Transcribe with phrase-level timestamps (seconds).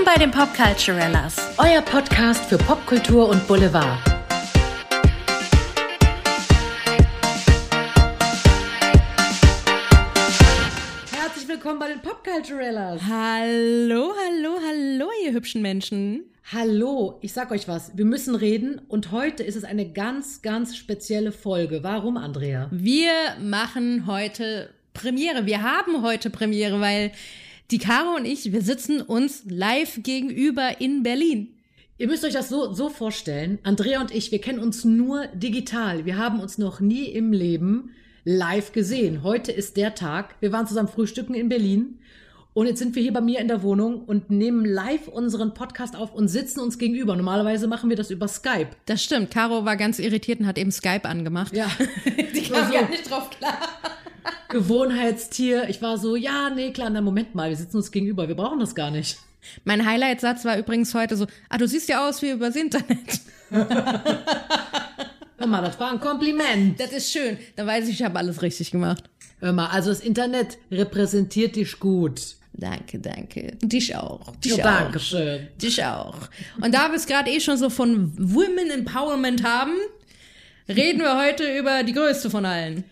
[0.00, 1.36] Willkommen bei den Popculturellas.
[1.58, 3.98] Euer Podcast für Popkultur und Boulevard.
[11.12, 13.02] Herzlich willkommen bei den Popculturellas.
[13.06, 16.24] Hallo, hallo, hallo, ihr hübschen Menschen.
[16.50, 20.78] Hallo, ich sag euch was, wir müssen reden und heute ist es eine ganz, ganz
[20.78, 21.82] spezielle Folge.
[21.82, 22.68] Warum, Andrea?
[22.70, 25.44] Wir machen heute Premiere.
[25.44, 27.12] Wir haben heute Premiere, weil
[27.70, 31.54] die Caro und ich, wir sitzen uns live gegenüber in Berlin.
[31.98, 33.58] Ihr müsst euch das so, so vorstellen.
[33.62, 36.04] Andrea und ich, wir kennen uns nur digital.
[36.06, 37.90] Wir haben uns noch nie im Leben
[38.24, 39.22] live gesehen.
[39.22, 40.34] Heute ist der Tag.
[40.40, 41.98] Wir waren zusammen frühstücken in Berlin.
[42.52, 45.94] Und jetzt sind wir hier bei mir in der Wohnung und nehmen live unseren Podcast
[45.94, 47.14] auf und sitzen uns gegenüber.
[47.14, 48.70] Normalerweise machen wir das über Skype.
[48.86, 49.30] Das stimmt.
[49.30, 51.54] Caro war ganz irritiert und hat eben Skype angemacht.
[51.54, 51.70] Ja.
[52.34, 52.72] Die kam so.
[52.72, 53.58] gar nicht drauf klar.
[54.48, 55.68] Gewohnheitstier.
[55.68, 58.58] Ich war so, ja, nee, klar, na Moment mal, wir sitzen uns gegenüber, wir brauchen
[58.60, 59.18] das gar nicht.
[59.64, 63.20] Mein Highlight-Satz war übrigens heute so, ah, du siehst ja aus wie übers Internet.
[63.50, 66.78] Hör mal, das war ein Kompliment.
[66.78, 67.38] Das ist schön.
[67.56, 69.04] Dann weiß ich, ich habe alles richtig gemacht.
[69.40, 72.20] Hör mal, also das Internet repräsentiert dich gut.
[72.52, 73.56] Danke, danke.
[73.62, 74.36] Dich auch.
[74.36, 74.80] Dich Ja, auch.
[74.82, 75.48] danke schön.
[75.62, 76.16] Dich auch.
[76.60, 79.72] Und da wir es gerade eh schon so von Women Empowerment haben,
[80.68, 82.84] reden wir heute über die größte von allen.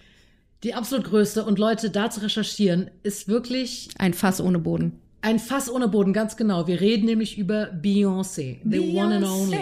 [0.65, 4.99] Die absolut größte und Leute, da zu recherchieren, ist wirklich Ein Fass ohne Boden.
[5.21, 6.67] ein Fass ohne Boden, ganz genau.
[6.67, 9.59] Wir reden nämlich über Beyoncé, the one and only.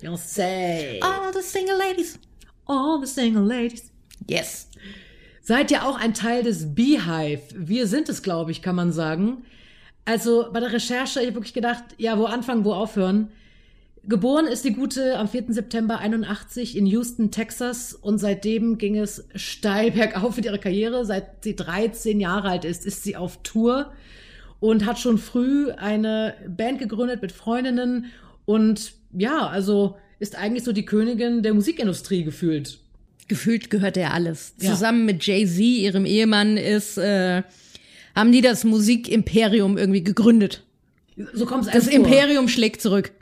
[0.00, 1.00] Beyoncé.
[1.02, 2.18] All the single ladies.
[2.66, 3.90] All the single ladies.
[4.28, 4.68] Yes.
[5.42, 7.42] Seid ihr auch ein Teil des Beehive?
[7.54, 9.44] Wir sind es, glaube ich, kann man sagen.
[10.06, 13.30] Also bei der Recherche, ich habe wirklich gedacht, ja, wo anfangen, wo aufhören.
[14.06, 15.44] Geboren ist die Gute am 4.
[15.48, 21.06] September 81 in Houston, Texas und seitdem ging es steil bergauf mit ihrer Karriere.
[21.06, 23.92] Seit sie 13 Jahre alt ist, ist sie auf Tour
[24.60, 28.06] und hat schon früh eine Band gegründet mit Freundinnen
[28.44, 32.78] und ja, also ist eigentlich so die Königin der Musikindustrie gefühlt.
[33.28, 34.54] Gefühlt gehört er alles.
[34.60, 34.70] Ja.
[34.70, 37.42] Zusammen mit Jay-Z, ihrem Ehemann, ist, äh,
[38.14, 40.62] haben die das Musikimperium irgendwie gegründet.
[41.32, 41.86] So kommt es Das.
[41.86, 43.12] Imperium schlägt zurück.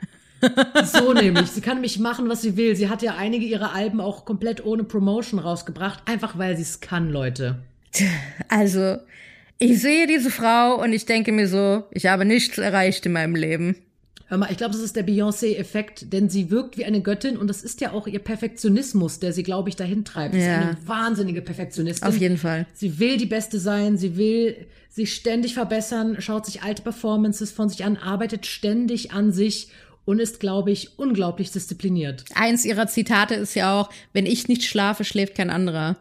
[0.85, 1.49] So nämlich.
[1.51, 2.75] Sie kann nämlich machen, was sie will.
[2.75, 6.79] Sie hat ja einige ihrer Alben auch komplett ohne Promotion rausgebracht, einfach weil sie es
[6.81, 7.59] kann, Leute.
[8.49, 8.97] Also,
[9.59, 13.35] ich sehe diese Frau und ich denke mir so, ich habe nichts erreicht in meinem
[13.35, 13.75] Leben.
[14.27, 17.47] Hör mal, ich glaube, das ist der Beyoncé-Effekt, denn sie wirkt wie eine Göttin und
[17.47, 20.33] das ist ja auch ihr Perfektionismus, der sie, glaube ich, dahin treibt.
[20.33, 20.61] Sie Ja.
[20.71, 22.07] ist eine wahnsinnige Perfektionistin.
[22.07, 22.65] Auf jeden Fall.
[22.73, 24.55] Sie will die Beste sein, sie will
[24.89, 29.69] sich ständig verbessern, schaut sich alte Performances von sich an, arbeitet ständig an sich
[30.05, 32.25] und ist, glaube ich, unglaublich diszipliniert.
[32.35, 35.97] Eins ihrer Zitate ist ja auch, wenn ich nicht schlafe, schläft kein anderer.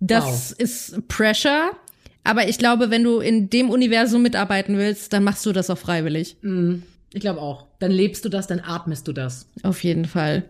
[0.00, 1.72] Das ist Pressure.
[2.24, 5.78] Aber ich glaube, wenn du in dem Universum mitarbeiten willst, dann machst du das auch
[5.78, 6.36] freiwillig.
[7.12, 7.66] Ich glaube auch.
[7.78, 9.46] Dann lebst du das, dann atmest du das.
[9.62, 10.44] Auf jeden Fall.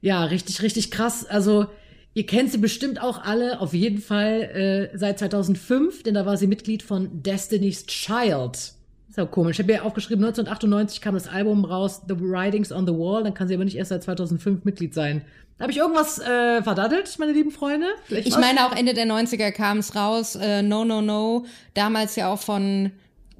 [0.00, 1.24] Ja, richtig, richtig krass.
[1.24, 1.66] Also,
[2.14, 6.36] ihr kennt sie bestimmt auch alle, auf jeden Fall äh, seit 2005, denn da war
[6.36, 8.72] sie Mitglied von Destiny's Child.
[9.16, 9.58] Ist ja komisch.
[9.58, 13.22] Ich habe ja aufgeschrieben, 1998 kam das Album raus, The Writings on the Wall.
[13.24, 15.22] Dann kann sie aber nicht erst seit 2005 Mitglied sein.
[15.58, 17.86] Habe ich irgendwas äh, verdattelt, meine lieben Freunde?
[18.04, 18.40] Vielleicht Ich was?
[18.42, 20.34] meine, auch Ende der 90er kam es raus.
[20.36, 21.46] Äh, no, no, no.
[21.72, 22.90] Damals ja auch von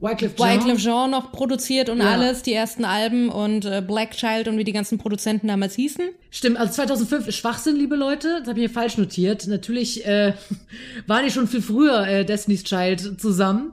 [0.00, 0.60] Wycliffe Jean.
[0.60, 2.10] Wycliffe Jean noch produziert und Ja.
[2.12, 6.06] alles, die ersten Alben und äh, Black Child und wie die ganzen Produzenten damals hießen.
[6.30, 8.38] Stimmt, also 2005 ist Schwachsinn, liebe Leute.
[8.38, 9.46] Das habe ich mir falsch notiert.
[9.46, 10.32] Natürlich äh,
[11.06, 13.72] waren die schon viel früher äh, Destiny's Child zusammen.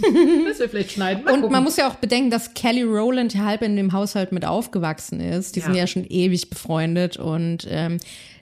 [0.48, 1.24] das wir vielleicht schneiden.
[1.24, 1.52] Mal Und gucken.
[1.52, 5.20] man muss ja auch bedenken, dass Kelly Rowland ja halb in dem Haushalt mit aufgewachsen
[5.20, 5.56] ist.
[5.56, 5.66] Die Ja.
[5.66, 7.16] sind ja schon ewig befreundet.
[7.16, 7.98] Und ähm,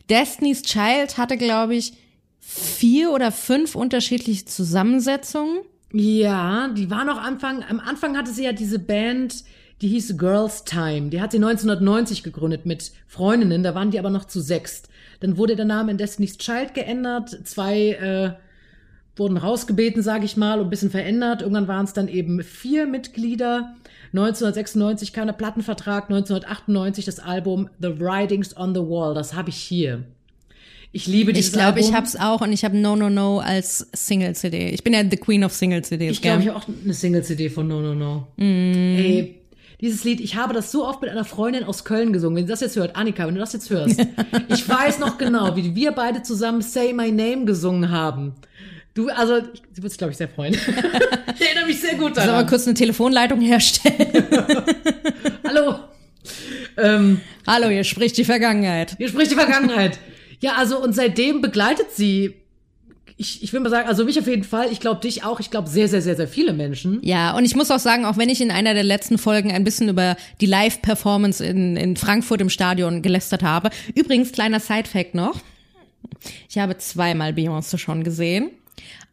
[0.09, 1.93] Destiny's Child hatte, glaube ich,
[2.41, 5.61] vier oder fünf unterschiedliche Zusammensetzungen.
[5.93, 9.44] Ja, die war noch Anfang, am Anfang hatte sie ja diese Band,
[9.82, 11.09] die hieß Girls Time.
[11.11, 14.88] Die hat sie 1990 gegründet mit Freundinnen, da waren die aber noch zu sechst.
[15.21, 18.31] Dann wurde der Name in Destiny's Child geändert, zwei äh,
[19.17, 21.43] wurden rausgebeten, sage ich mal, und ein bisschen verändert.
[21.43, 23.75] Irgendwann waren es dann eben vier Mitglieder.
[24.12, 29.15] 1996 kam der Plattenvertrag, 1998 das Album The Writings on the Wall.
[29.15, 30.05] Das habe ich hier.
[30.93, 33.89] Ich liebe dieses Ich glaube, ich hab's auch und ich habe No No No als
[33.93, 34.71] Single-CD.
[34.71, 37.69] Ich bin ja the Queen of Single-CDs, Ich glaube, ich habe auch eine Single-CD von
[37.69, 38.27] No No No.
[38.37, 39.41] Ey,
[39.81, 42.37] dieses Lied, ich habe das so oft mit einer Freundin aus Köln gesungen.
[42.37, 44.01] Wenn sie das jetzt hört, Annika, wenn du das jetzt hörst,
[44.49, 48.35] ich weiß noch genau, wie wir beide zusammen Say My Name gesungen haben.
[48.94, 50.54] Du, also, ich- sie wird sich, glaube ich, sehr freuen.
[51.34, 52.46] ich erinnere mich sehr gut Soll mal daran.
[52.46, 54.08] kurz eine Telefonleitung herstellen?
[55.46, 55.76] Hallo.
[56.76, 58.94] Ähm, Hallo, hier spricht die Vergangenheit.
[58.98, 59.98] hier spricht die Vergangenheit.
[60.40, 62.34] Ja, also, und seitdem begleitet sie
[63.16, 65.50] ich, ich will mal sagen, also mich auf jeden Fall, ich glaube dich auch, ich
[65.50, 67.00] glaube sehr, sehr, sehr, sehr viele Menschen.
[67.02, 69.62] Ja, und ich muss auch sagen, auch wenn ich in einer der letzten Folgen ein
[69.62, 73.69] bisschen über die Live-Performance in, in Frankfurt im Stadion gelästert habe.
[73.94, 75.38] Übrigens, kleiner Side-Fact noch.
[76.48, 78.52] Ich habe zweimal Beyoncé schon gesehen.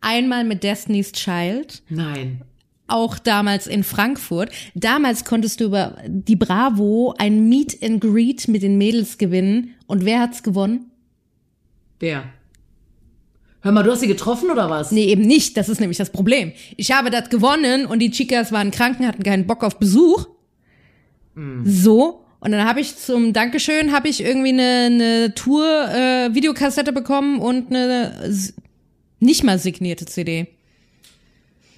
[0.01, 1.81] Einmal mit Destiny's Child.
[1.89, 2.41] Nein.
[2.87, 4.49] Auch damals in Frankfurt.
[4.73, 9.75] Damals konntest du über die Bravo ein Meet and Greet mit den Mädels gewinnen.
[9.87, 10.91] Und wer hat's gewonnen?
[11.99, 12.23] Wer?
[13.61, 14.91] Hör mal, du hast sie getroffen oder was?
[14.91, 15.57] Nee, eben nicht.
[15.57, 16.53] Das ist nämlich das Problem.
[16.77, 20.27] Ich habe das gewonnen und die Chicas waren kranken, hatten keinen Bock auf Besuch.
[21.35, 21.65] Mm.
[21.65, 22.23] So.
[22.39, 27.39] Und dann habe ich zum Dankeschön habe ich irgendwie eine, eine Tour äh, Videokassette bekommen
[27.39, 28.31] und eine
[29.19, 30.47] nicht mal signierte CD.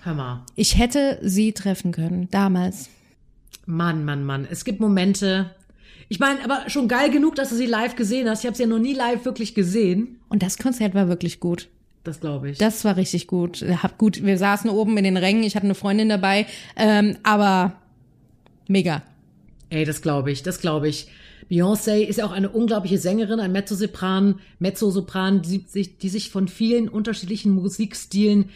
[0.02, 0.46] Hör mal.
[0.56, 2.90] Ich hätte sie treffen können damals.
[3.66, 4.48] Mann, Mann, Mann.
[4.50, 5.56] Es gibt Momente.
[6.08, 8.40] Ich meine, aber schon geil genug, dass du sie live gesehen hast.
[8.42, 10.20] Ich habe sie ja noch nie live wirklich gesehen.
[10.30, 11.68] Und das Konzert war wirklich gut.
[12.04, 12.58] Das glaube ich.
[12.58, 13.64] Das war richtig gut.
[13.84, 14.24] Hab gut.
[14.24, 15.44] Wir saßen oben in den Rängen.
[15.44, 17.74] Ich hatte eine Freundin dabei, ähm, aber
[18.68, 19.04] mega.
[19.70, 20.42] Ey, das glaube ich.
[20.42, 21.10] Das glaube ich.
[21.50, 26.48] Beyoncé ist ja auch eine unglaubliche Sängerin, ein Mezzosopran, Mezzosopran, die sich, die sich von
[26.48, 28.50] vielen unterschiedlichen Musikstilen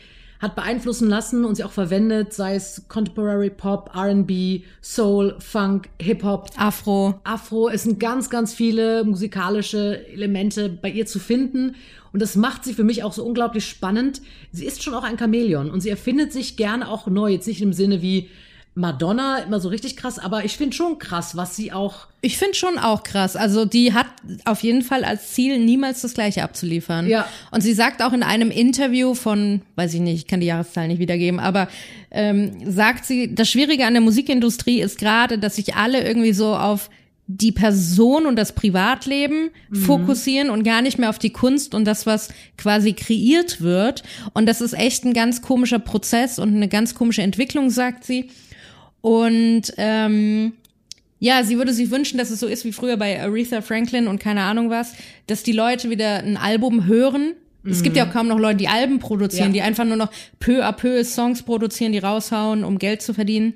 [0.44, 6.50] hat beeinflussen lassen und sie auch verwendet, sei es Contemporary Pop, R&B, Soul, Funk, Hip-Hop,
[6.58, 7.22] Afro.
[7.24, 7.70] Afro.
[7.70, 11.76] Es sind ganz, ganz viele musikalische Elemente bei ihr zu finden
[12.12, 14.22] und das macht sie für mich auch so unglaublich spannend.
[14.52, 17.32] Sie ist schon auch ein Chamäleon und sie erfindet sich gerne auch neu.
[17.32, 18.30] Jetzt nicht im Sinne wie
[18.76, 22.08] Madonna immer so richtig krass, aber ich finde schon krass, was sie auch.
[22.22, 23.36] Ich finde schon auch krass.
[23.36, 24.08] Also die hat
[24.46, 27.08] auf jeden Fall als Ziel, niemals das Gleiche abzuliefern.
[27.08, 27.28] Ja.
[27.52, 30.88] Und sie sagt auch in einem Interview von, weiß ich nicht, ich kann die Jahreszahl
[30.88, 31.68] nicht wiedergeben, aber
[32.10, 36.56] ähm, sagt sie, das Schwierige an der Musikindustrie ist gerade, dass sich alle irgendwie so
[36.56, 36.90] auf
[37.28, 39.76] die Person und das Privatleben mhm.
[39.76, 44.04] fokussieren und gar nicht mehr auf die Kunst und das, was quasi kreiert wird.
[44.34, 48.30] Und das ist echt ein ganz komischer Prozess und eine ganz komische Entwicklung, sagt sie.
[49.04, 50.54] Und ähm,
[51.20, 54.22] ja, sie würde sich wünschen, dass es so ist wie früher bei Aretha Franklin und
[54.22, 54.94] keine Ahnung was,
[55.28, 57.34] dass die Leute wieder ein Album hören.
[57.64, 57.72] Mhm.
[57.72, 59.54] Es gibt ja auch kaum noch Leute, die Alben produzieren, ja.
[59.56, 60.10] die einfach nur noch
[60.40, 63.56] peu à peu Songs produzieren, die raushauen, um Geld zu verdienen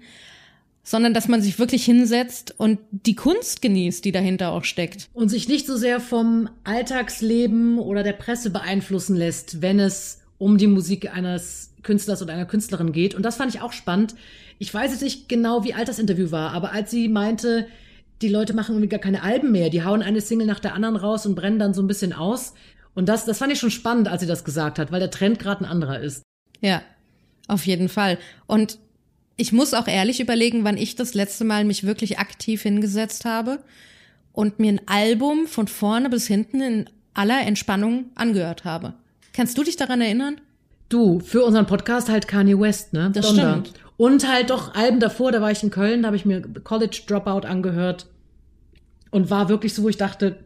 [0.83, 5.09] sondern dass man sich wirklich hinsetzt und die Kunst genießt, die dahinter auch steckt.
[5.13, 10.57] Und sich nicht so sehr vom Alltagsleben oder der Presse beeinflussen lässt, wenn es um
[10.57, 13.15] die Musik eines Künstlers oder einer Künstlerin geht.
[13.15, 14.15] Und das fand ich auch spannend.
[14.59, 17.67] Ich weiß jetzt nicht genau, wie alt das Interview war, aber als sie meinte,
[18.21, 20.95] die Leute machen irgendwie gar keine Alben mehr, die hauen eine Single nach der anderen
[20.95, 22.53] raus und brennen dann so ein bisschen aus.
[22.95, 25.37] Und das, das fand ich schon spannend, als sie das gesagt hat, weil der Trend
[25.37, 26.23] gerade ein anderer ist.
[26.61, 26.81] Ja,
[27.47, 28.17] auf jeden Fall.
[28.47, 28.79] Und
[29.35, 33.59] ich muss auch ehrlich überlegen, wann ich das letzte Mal mich wirklich aktiv hingesetzt habe
[34.33, 38.95] und mir ein Album von vorne bis hinten in aller Entspannung angehört habe.
[39.37, 40.41] Kannst du dich daran erinnern?
[40.89, 43.11] Du, für unseren Podcast halt Kanye West, ne?
[43.13, 43.61] Das Donder.
[43.61, 43.73] stimmt.
[43.95, 47.01] Und halt doch Alben davor, da war ich in Köln, da habe ich mir College
[47.05, 48.07] Dropout angehört
[49.11, 50.39] und war wirklich so, wo ich dachte,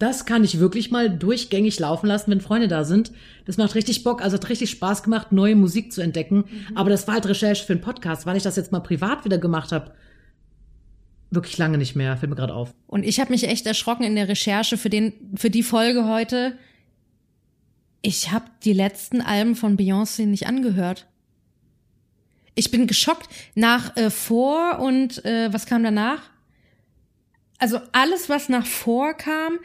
[0.00, 3.12] das kann ich wirklich mal durchgängig laufen lassen, wenn Freunde da sind.
[3.44, 6.38] Das macht richtig Bock, also hat richtig Spaß gemacht, neue Musik zu entdecken.
[6.38, 6.76] Mhm.
[6.76, 9.38] Aber das war halt Recherche für einen Podcast, weil ich das jetzt mal privat wieder
[9.38, 9.92] gemacht habe.
[11.30, 12.74] Wirklich lange nicht mehr, fällt mir gerade auf.
[12.88, 16.58] Und ich habe mich echt erschrocken in der Recherche für den für die Folge heute.
[18.02, 21.06] Ich habe die letzten Alben von Beyoncé nicht angehört.
[22.54, 26.22] Ich bin geschockt nach äh, vor und äh, was kam danach?
[27.58, 29.58] Also alles, was nach vor kam,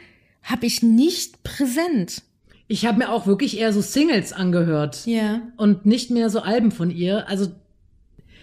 [0.43, 2.23] habe ich nicht präsent.
[2.67, 5.05] Ich habe mir auch wirklich eher so Singles angehört.
[5.05, 5.41] Ja.
[5.57, 7.27] Und nicht mehr so Alben von ihr.
[7.27, 7.51] Also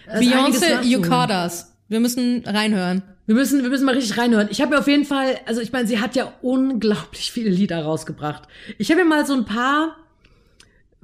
[0.06, 1.72] Beyoncé, You Caught Us.
[1.88, 3.02] Wir müssen reinhören.
[3.26, 4.48] Wir müssen, wir müssen mal richtig reinhören.
[4.50, 7.82] Ich habe mir auf jeden Fall, also ich meine, sie hat ja unglaublich viele Lieder
[7.82, 8.48] rausgebracht.
[8.78, 9.96] Ich habe mir mal so ein paar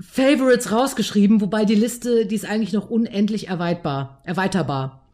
[0.01, 4.23] Favorites rausgeschrieben, wobei die Liste, die ist eigentlich noch unendlich erweiterbar.
[4.25, 5.07] erweiterbar.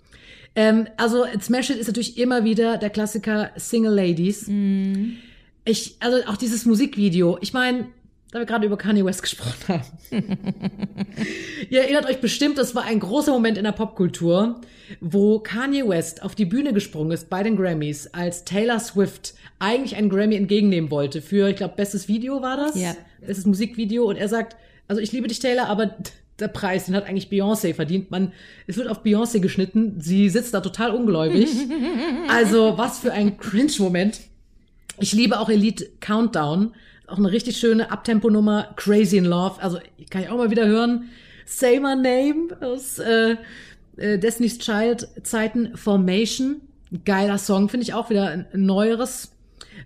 [0.56, 4.46] Ähm, also Smash It ist natürlich immer wieder der Klassiker Single Ladies.
[4.46, 5.14] Mm.
[5.64, 7.88] Ich, also auch dieses Musikvideo, ich meine,
[8.34, 9.84] da wir gerade über Kanye West gesprochen haben.
[11.70, 14.60] Ihr erinnert euch bestimmt, das war ein großer Moment in der Popkultur,
[15.00, 19.94] wo Kanye West auf die Bühne gesprungen ist bei den Grammys, als Taylor Swift eigentlich
[19.94, 22.74] einen Grammy entgegennehmen wollte für, ich glaube, bestes Video war das?
[22.74, 22.96] Ja.
[23.20, 24.08] Bestes Musikvideo.
[24.08, 24.56] Und er sagt,
[24.88, 25.94] also ich liebe dich, Taylor, aber
[26.40, 28.10] der Preis, den hat eigentlich Beyoncé verdient.
[28.10, 28.32] Man,
[28.66, 30.00] es wird auf Beyoncé geschnitten.
[30.00, 31.48] Sie sitzt da total ungläubig.
[32.28, 34.22] also, was für ein Cringe-Moment.
[34.98, 36.74] Ich liebe auch Elite Countdown.
[37.06, 38.75] Auch eine richtig schöne Abtempo-Nummer.
[38.76, 39.62] Crazy in Love.
[39.62, 39.78] Also
[40.11, 41.11] kann ich auch mal wieder hören.
[41.46, 43.37] Say My Name aus äh,
[43.96, 45.76] äh, Destiny's Child Zeiten.
[45.76, 46.62] Formation.
[47.04, 47.68] Geiler Song.
[47.68, 49.32] Finde ich auch wieder ein neueres,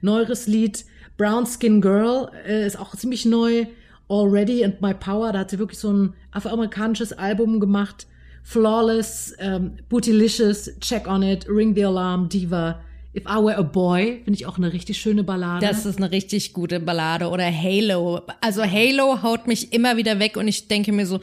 [0.00, 0.84] neueres Lied.
[1.16, 3.66] Brown Skin Girl äh, ist auch ziemlich neu.
[4.08, 5.32] Already and My Power.
[5.32, 8.06] Da hat sie wirklich so ein afroamerikanisches Album gemacht.
[8.44, 12.80] Flawless, ähm, Bootylicious, Check on It, Ring the Alarm, Diva.
[13.18, 15.66] If I Were a Boy, finde ich auch eine richtig schöne Ballade.
[15.66, 17.28] Das ist eine richtig gute Ballade.
[17.30, 18.20] Oder Halo.
[18.40, 21.18] Also Halo haut mich immer wieder weg und ich denke mir so,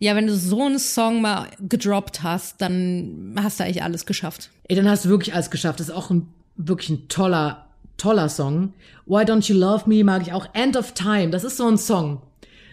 [0.00, 4.50] ja, wenn du so einen Song mal gedroppt hast, dann hast du eigentlich alles geschafft.
[4.66, 5.78] Ey, dann hast du wirklich alles geschafft.
[5.78, 6.26] Das ist auch ein,
[6.56, 7.66] wirklich ein toller,
[7.98, 8.72] toller Song.
[9.06, 10.46] Why Don't You Love Me mag ich auch.
[10.54, 12.20] End of Time, das ist so ein Song.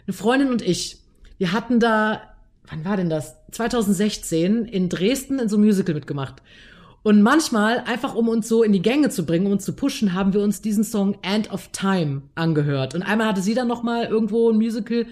[0.07, 0.97] Eine Freundin und ich,
[1.37, 2.21] wir hatten da,
[2.67, 3.35] wann war denn das?
[3.51, 6.41] 2016 in Dresden in so einem Musical mitgemacht.
[7.05, 10.13] Und manchmal, einfach um uns so in die Gänge zu bringen, um uns zu pushen,
[10.13, 12.95] haben wir uns diesen Song End of Time angehört.
[12.95, 15.05] Und einmal hatte sie dann noch mal irgendwo ein Musical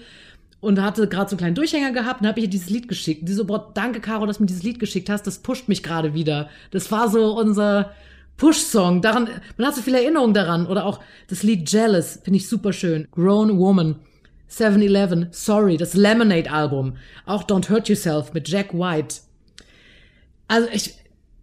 [0.58, 3.28] und hatte gerade so einen kleinen Durchhänger gehabt und habe ich ihr dieses Lied geschickt.
[3.28, 5.84] Die so, boah, danke Caro, dass du mir dieses Lied geschickt hast, das pusht mich
[5.84, 6.48] gerade wieder.
[6.72, 7.92] Das war so unser
[8.38, 9.00] Push-Song.
[9.00, 10.66] Daran, man hat so viele Erinnerungen daran.
[10.66, 10.98] Oder auch
[11.28, 13.06] das Lied Jealous, finde ich super schön.
[13.12, 14.00] Grown Woman.
[14.50, 16.96] 7-Eleven, Sorry, das Lemonade-Album.
[17.24, 19.18] Auch Don't Hurt Yourself mit Jack White.
[20.48, 20.96] Also ich,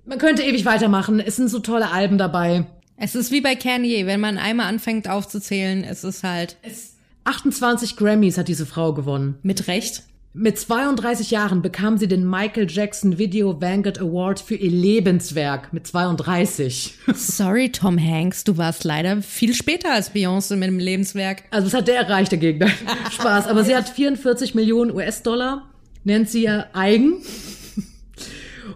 [0.05, 1.19] man könnte ewig weitermachen.
[1.19, 2.65] Es sind so tolle Alben dabei.
[2.97, 6.57] Es ist wie bei Kanye, wenn man einmal anfängt aufzuzählen, es ist halt.
[6.61, 9.37] Es 28 Grammys hat diese Frau gewonnen.
[9.43, 10.03] Mit Recht.
[10.33, 15.85] Mit 32 Jahren bekam sie den Michael Jackson Video Vanguard Award für ihr Lebenswerk mit
[15.85, 16.95] 32.
[17.13, 21.43] Sorry, Tom Hanks, du warst leider viel später als Beyoncé mit dem Lebenswerk.
[21.51, 22.65] Also was hat der erreicht dagegen?
[23.11, 23.47] Spaß.
[23.47, 25.69] Aber sie hat 44 Millionen US-Dollar,
[26.05, 27.17] nennt sie ihr eigen.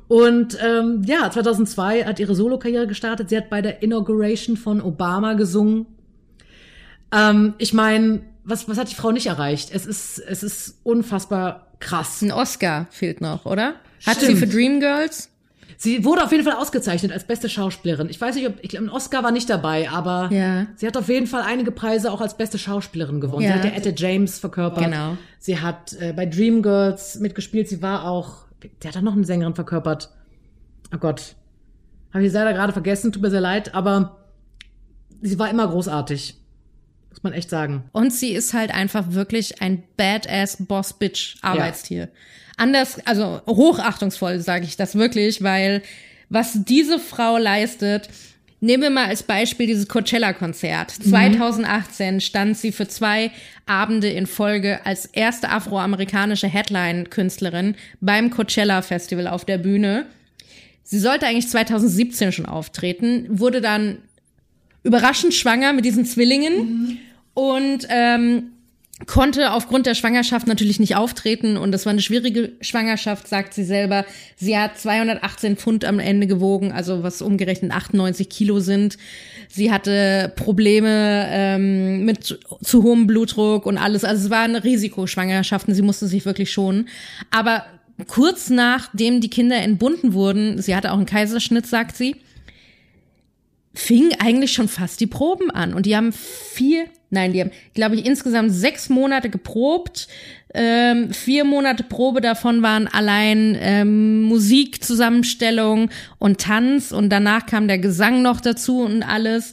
[0.08, 3.30] Und ähm, ja, 2002 hat ihre Solokarriere gestartet.
[3.30, 5.86] Sie hat bei der Inauguration von Obama gesungen.
[7.12, 9.70] Ähm, ich meine, was, was hat die Frau nicht erreicht?
[9.74, 12.22] Es ist, es ist unfassbar krass.
[12.22, 13.76] Ein Oscar fehlt noch, oder?
[14.06, 15.30] Hat sie für Dreamgirls?
[15.78, 18.10] Sie wurde auf jeden Fall ausgezeichnet als beste Schauspielerin.
[18.10, 20.68] Ich weiß nicht, ob ich glaube, ein Oscar war nicht dabei, aber ja.
[20.76, 23.44] sie hat auf jeden Fall einige Preise auch als beste Schauspielerin gewonnen.
[23.44, 23.54] Ja.
[23.54, 24.84] Sie hat ja Etta James verkörpert.
[24.84, 25.18] Genau.
[25.40, 27.68] Sie hat äh, bei Dreamgirls mitgespielt.
[27.68, 28.45] Sie war auch,
[28.82, 30.10] sie hat auch noch eine Sängerin verkörpert.
[30.94, 31.36] Oh Gott,
[32.14, 33.12] habe ich leider gerade vergessen.
[33.12, 34.26] Tut mir sehr leid, aber
[35.22, 36.36] sie war immer großartig.
[37.10, 37.90] Muss man echt sagen.
[37.92, 42.04] Und sie ist halt einfach wirklich ein badass Boss Bitch Arbeitstier.
[42.04, 42.08] Ja.
[42.58, 45.82] Anders, also hochachtungsvoll sage ich das wirklich, weil
[46.30, 48.10] was diese Frau leistet,
[48.66, 50.90] Nehmen wir mal als Beispiel dieses Coachella-Konzert.
[50.90, 52.20] 2018 mhm.
[52.20, 53.30] stand sie für zwei
[53.68, 60.08] Abende in Folge als erste afroamerikanische Headline-Künstlerin beim Coachella-Festival auf der Bühne.
[60.82, 64.00] Sie sollte eigentlich 2017 schon auftreten, wurde dann
[64.82, 66.98] überraschend schwanger mit diesen Zwillingen mhm.
[67.36, 68.52] und ähm,
[69.08, 73.66] konnte aufgrund der Schwangerschaft natürlich nicht auftreten und das war eine schwierige Schwangerschaft, sagt sie
[73.66, 74.06] selber.
[74.38, 78.98] Sie hat 218 Pfund am Ende gewogen, also was umgerechnet 98 Kilo sind.
[79.50, 84.06] Sie hatte Probleme ähm, mit zu hohem Blutdruck und alles.
[84.06, 86.88] Also es war eine Risikoschwangerschaft und sie musste sich wirklich schonen.
[87.32, 87.66] Aber
[88.08, 92.16] kurz nachdem die Kinder entbunden wurden, sie hatte auch einen Kaiserschnitt, sagt sie,
[93.74, 95.74] fing eigentlich schon fast die Proben an.
[95.74, 100.08] Und die haben vier, nein, die haben, glaube ich, insgesamt sechs Monate geprobt.
[100.54, 106.92] Ähm, vier Monate Probe davon waren allein ähm, Musikzusammenstellung und Tanz.
[106.92, 109.52] Und danach kam der Gesang noch dazu und alles.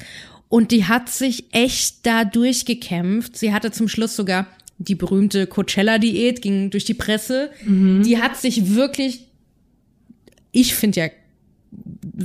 [0.48, 3.38] Und die hat sich echt da durchgekämpft.
[3.38, 4.46] Sie hatte zum Schluss sogar
[4.78, 7.50] die berühmte Coachella-Diät, ging durch die Presse.
[7.64, 8.02] Mhm.
[8.02, 9.26] Die hat sich wirklich,
[10.50, 11.06] ich finde ja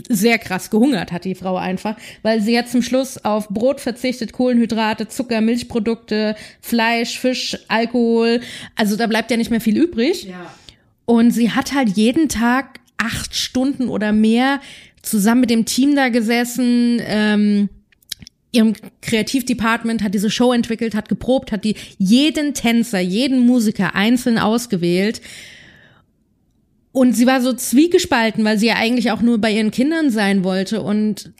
[0.09, 4.33] sehr krass gehungert hat die Frau einfach, weil sie jetzt zum Schluss auf Brot verzichtet,
[4.33, 8.41] Kohlenhydrate, Zucker, Milchprodukte, Fleisch, Fisch, Alkohol.
[8.75, 10.25] Also da bleibt ja nicht mehr viel übrig.
[10.25, 10.53] Ja.
[11.05, 14.59] Und sie hat halt jeden Tag acht Stunden oder mehr
[15.01, 17.01] zusammen mit dem Team da gesessen.
[17.05, 17.69] Ähm,
[18.51, 24.37] ihrem Kreativdepartment hat diese Show entwickelt, hat geprobt, hat die jeden Tänzer, jeden Musiker einzeln
[24.37, 25.21] ausgewählt
[26.97, 30.43] und sie war so zwiegespalten, weil sie ja eigentlich auch nur bei ihren Kindern sein
[30.43, 30.81] wollte.
[30.81, 31.31] Und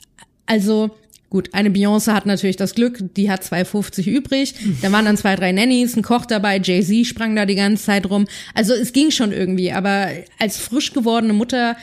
[0.45, 0.91] also,
[1.31, 4.53] gut, eine Beyoncé hat natürlich das Glück, die hat 2,50 übrig.
[4.83, 8.07] Da waren dann zwei, drei Nannies, ein Koch dabei, Jay-Z sprang da die ganze Zeit
[8.07, 8.27] rum.
[8.53, 11.75] Also es ging schon irgendwie, aber als frisch gewordene Mutter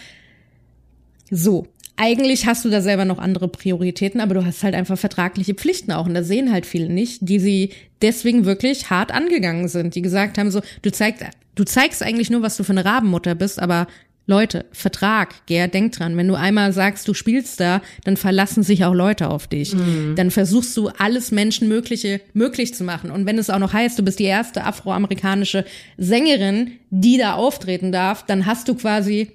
[1.32, 1.66] so.
[1.96, 5.90] Eigentlich hast du da selber noch andere Prioritäten, aber du hast halt einfach vertragliche Pflichten
[5.90, 6.06] auch.
[6.06, 7.70] Und da sehen halt viele nicht, die sie
[8.02, 12.42] deswegen wirklich hart angegangen sind, die gesagt haben so, du zeigst du zeigst eigentlich nur,
[12.42, 13.86] was du für eine Rabenmutter bist, aber
[14.26, 18.84] Leute, Vertrag, Ger, denk dran, wenn du einmal sagst, du spielst da, dann verlassen sich
[18.84, 19.74] auch Leute auf dich.
[19.74, 20.14] Mhm.
[20.16, 23.10] Dann versuchst du alles Menschenmögliche möglich zu machen.
[23.10, 25.66] Und wenn es auch noch heißt, du bist die erste afroamerikanische
[25.98, 29.32] Sängerin, die da auftreten darf, dann hast du quasi,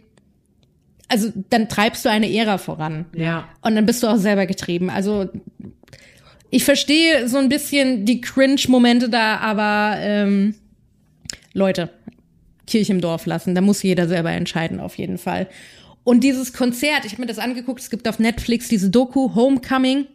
[1.08, 3.06] also dann treibst du eine Ära voran.
[3.16, 3.48] Ja.
[3.62, 4.90] Und dann bist du auch selber getrieben.
[4.90, 5.30] Also
[6.50, 10.56] ich verstehe so ein bisschen die Cringe-Momente da, aber ähm,
[11.54, 11.90] Leute,
[12.70, 13.56] Kirche im Dorf lassen.
[13.56, 15.48] Da muss jeder selber entscheiden, auf jeden Fall.
[16.04, 20.08] Und dieses Konzert, ich habe mir das angeguckt, es gibt auf Netflix diese Doku Homecoming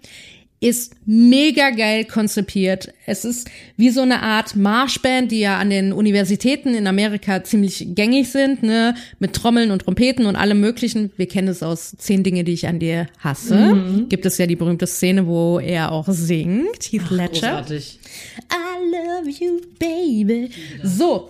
[0.64, 2.92] ist mega geil konzipiert.
[3.04, 7.88] Es ist wie so eine Art Marschband, die ja an den Universitäten in Amerika ziemlich
[7.94, 11.12] gängig sind, ne, mit Trommeln und Trompeten und allem möglichen.
[11.18, 13.74] Wir kennen es aus zehn Dinge, die ich an dir hasse.
[13.74, 14.08] Mhm.
[14.08, 17.30] Gibt es ja die berühmte Szene, wo er auch singt, Heath Ach, Ledger.
[17.30, 17.98] Großartig.
[18.50, 20.50] I love you, baby.
[20.82, 21.28] So.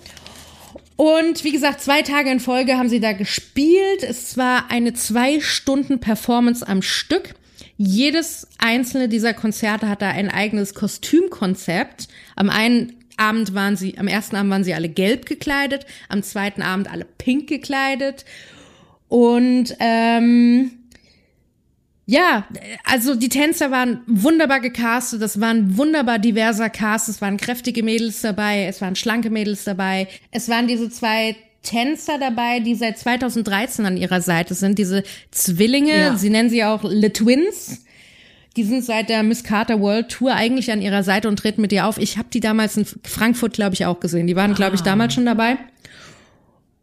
[0.97, 4.03] Und wie gesagt, zwei Tage in Folge haben sie da gespielt.
[4.03, 7.35] Es war eine zwei Stunden Performance am Stück.
[7.77, 12.07] Jedes einzelne dieser Konzerte hat da ein eigenes Kostümkonzept.
[12.37, 16.63] Am einen Abend waren sie, am ersten Abend waren sie alle gelb gekleidet, am zweiten
[16.63, 18.25] Abend alle pink gekleidet.
[19.09, 20.71] Und ähm,
[22.07, 22.47] ja,
[22.85, 27.83] also die Tänzer waren wunderbar gecastet, das war ein wunderbar diverser Cast, es waren kräftige
[27.83, 32.99] Mädels dabei, es waren schlanke Mädels dabei, es waren diese zwei Tänzer dabei, die seit
[32.99, 36.17] 2013 an ihrer Seite sind, diese Zwillinge, ja.
[36.17, 37.81] sie nennen sie auch Le Twins.
[38.57, 41.73] Die sind seit der Miss Carter World Tour eigentlich an ihrer Seite und treten mit
[41.73, 41.99] ihr auf.
[41.99, 44.29] Ich habe die damals in Frankfurt, glaube ich, auch gesehen.
[44.29, 44.85] Die waren, glaube ich, ah.
[44.85, 45.57] damals schon dabei.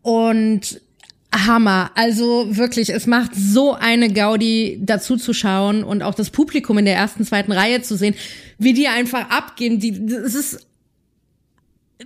[0.01, 0.81] Und
[1.33, 1.91] Hammer.
[1.95, 6.85] Also wirklich, es macht so eine Gaudi, dazu zu schauen und auch das Publikum in
[6.85, 8.15] der ersten, zweiten Reihe zu sehen,
[8.57, 9.79] wie die einfach abgehen.
[9.79, 10.67] Die, es ist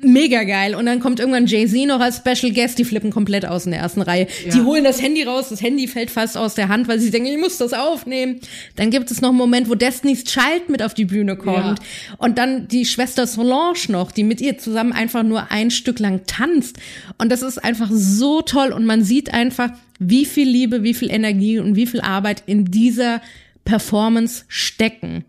[0.01, 0.75] mega geil.
[0.75, 3.81] Und dann kommt irgendwann Jay-Z noch als Special Guest, die flippen komplett aus in der
[3.81, 4.27] ersten Reihe.
[4.45, 4.53] Ja.
[4.53, 7.29] Die holen das Handy raus, das Handy fällt fast aus der Hand, weil sie denken,
[7.29, 8.39] ich muss das aufnehmen.
[8.75, 11.79] Dann gibt es noch einen Moment, wo Destiny's Child mit auf die Bühne kommt.
[11.79, 12.15] Ja.
[12.17, 16.21] Und dann die Schwester Solange noch, die mit ihr zusammen einfach nur ein Stück lang
[16.27, 16.77] tanzt.
[17.17, 18.71] Und das ist einfach so toll.
[18.71, 22.65] Und man sieht einfach, wie viel Liebe, wie viel Energie und wie viel Arbeit in
[22.65, 23.21] dieser
[23.63, 25.25] Performance stecken.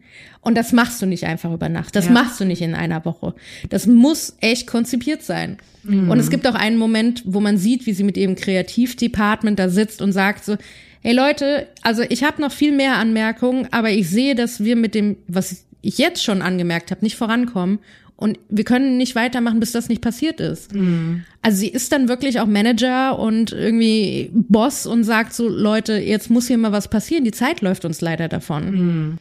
[0.46, 1.96] Und das machst du nicht einfach über Nacht.
[1.96, 2.12] Das ja.
[2.12, 3.34] machst du nicht in einer Woche.
[3.68, 5.56] Das muss echt konzipiert sein.
[5.82, 6.08] Mhm.
[6.08, 9.68] Und es gibt auch einen Moment, wo man sieht, wie sie mit ihrem Kreativdepartment da
[9.68, 10.56] sitzt und sagt so,
[11.02, 14.94] hey Leute, also ich habe noch viel mehr Anmerkungen, aber ich sehe, dass wir mit
[14.94, 17.80] dem, was ich jetzt schon angemerkt habe, nicht vorankommen.
[18.14, 20.72] Und wir können nicht weitermachen, bis das nicht passiert ist.
[20.72, 21.24] Mhm.
[21.42, 26.30] Also sie ist dann wirklich auch Manager und irgendwie Boss und sagt so, Leute, jetzt
[26.30, 27.24] muss hier mal was passieren.
[27.24, 28.70] Die Zeit läuft uns leider davon.
[28.70, 29.18] Mhm.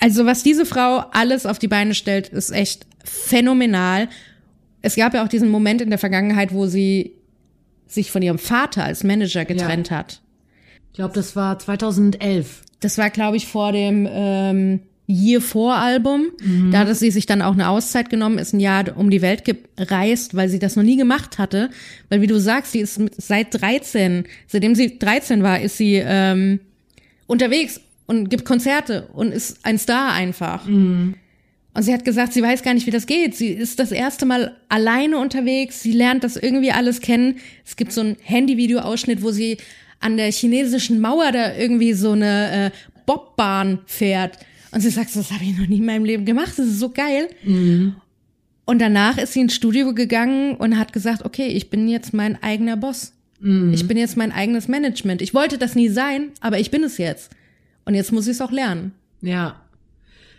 [0.00, 4.08] Also was diese Frau alles auf die Beine stellt, ist echt phänomenal.
[4.82, 7.14] Es gab ja auch diesen Moment in der Vergangenheit, wo sie
[7.86, 9.98] sich von ihrem Vater als Manager getrennt ja.
[9.98, 10.20] hat.
[10.92, 12.62] Ich glaube, das war 2011.
[12.80, 16.26] Das war, glaube ich, vor dem ähm, Year 4 Album.
[16.40, 16.70] Mhm.
[16.70, 19.42] Da hatte sie sich dann auch eine Auszeit genommen, ist ein Jahr um die Welt
[19.76, 21.70] gereist, weil sie das noch nie gemacht hatte.
[22.08, 26.60] Weil wie du sagst, sie ist seit 13, seitdem sie 13 war, ist sie ähm,
[27.26, 30.66] unterwegs und gibt Konzerte und ist ein Star einfach.
[30.66, 31.14] Mhm.
[31.74, 33.36] Und sie hat gesagt, sie weiß gar nicht, wie das geht.
[33.36, 35.80] Sie ist das erste Mal alleine unterwegs.
[35.80, 37.36] Sie lernt das irgendwie alles kennen.
[37.64, 39.58] Es gibt so ein Handyvideo-Ausschnitt, wo sie
[40.00, 42.70] an der chinesischen Mauer da irgendwie so eine äh,
[43.06, 44.38] Bobbahn fährt.
[44.72, 46.54] Und sie sagt, das habe ich noch nie in meinem Leben gemacht.
[46.56, 47.28] Das ist so geil.
[47.44, 47.94] Mhm.
[48.64, 52.42] Und danach ist sie ins Studio gegangen und hat gesagt, okay, ich bin jetzt mein
[52.42, 53.12] eigener Boss.
[53.40, 53.72] Mhm.
[53.72, 55.22] Ich bin jetzt mein eigenes Management.
[55.22, 57.30] Ich wollte das nie sein, aber ich bin es jetzt.
[57.88, 58.92] Und jetzt muss ich es auch lernen.
[59.22, 59.62] Ja.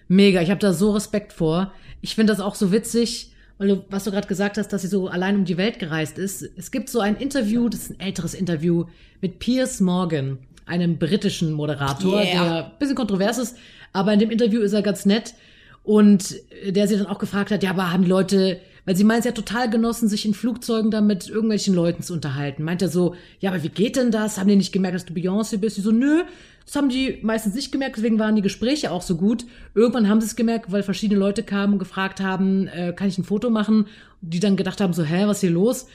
[0.07, 0.39] Mega.
[0.39, 1.73] Ich habe da so Respekt vor.
[1.99, 4.87] Ich finde das auch so witzig, weil du, was du gerade gesagt hast, dass sie
[4.87, 6.47] so allein um die Welt gereist ist.
[6.57, 8.85] Es gibt so ein Interview, das ist ein älteres Interview
[9.19, 12.31] mit Piers Morgan, einem britischen Moderator, yeah.
[12.31, 13.57] der ein bisschen kontrovers ist,
[13.93, 15.33] aber in dem Interview ist er ganz nett.
[15.81, 18.59] Und der sie dann auch gefragt hat, ja, aber haben die Leute,
[18.89, 22.11] weil sie meint, sie hat total genossen, sich in Flugzeugen da mit irgendwelchen Leuten zu
[22.11, 22.63] unterhalten.
[22.63, 24.39] Meint er so, ja, aber wie geht denn das?
[24.39, 25.75] Haben die nicht gemerkt, dass du Beyoncé bist?
[25.75, 26.23] Sie so, nö,
[26.65, 29.45] das haben die meistens nicht gemerkt, deswegen waren die Gespräche auch so gut.
[29.75, 33.19] Irgendwann haben sie es gemerkt, weil verschiedene Leute kamen und gefragt haben, äh, kann ich
[33.19, 33.85] ein Foto machen?
[34.21, 35.85] Die dann gedacht haben, so, hä, was ist hier los?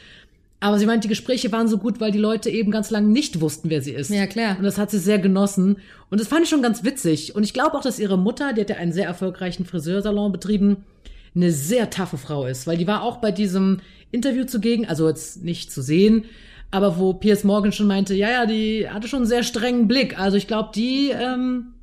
[0.61, 3.41] Aber sie meint, die Gespräche waren so gut, weil die Leute eben ganz lange nicht
[3.41, 4.11] wussten, wer sie ist.
[4.11, 4.57] Ja, klar.
[4.57, 5.79] Und das hat sie sehr genossen.
[6.11, 7.35] Und das fand ich schon ganz witzig.
[7.35, 10.85] Und ich glaube auch, dass ihre Mutter, die hat ja einen sehr erfolgreichen Friseursalon betrieben,
[11.35, 12.67] eine sehr taffe Frau ist.
[12.67, 16.25] Weil die war auch bei diesem Interview zugegen, also jetzt nicht zu sehen,
[16.71, 20.19] aber wo Piers Morgan schon meinte, ja, ja, die hatte schon einen sehr strengen Blick.
[20.19, 21.75] Also ich glaube, die, ähm,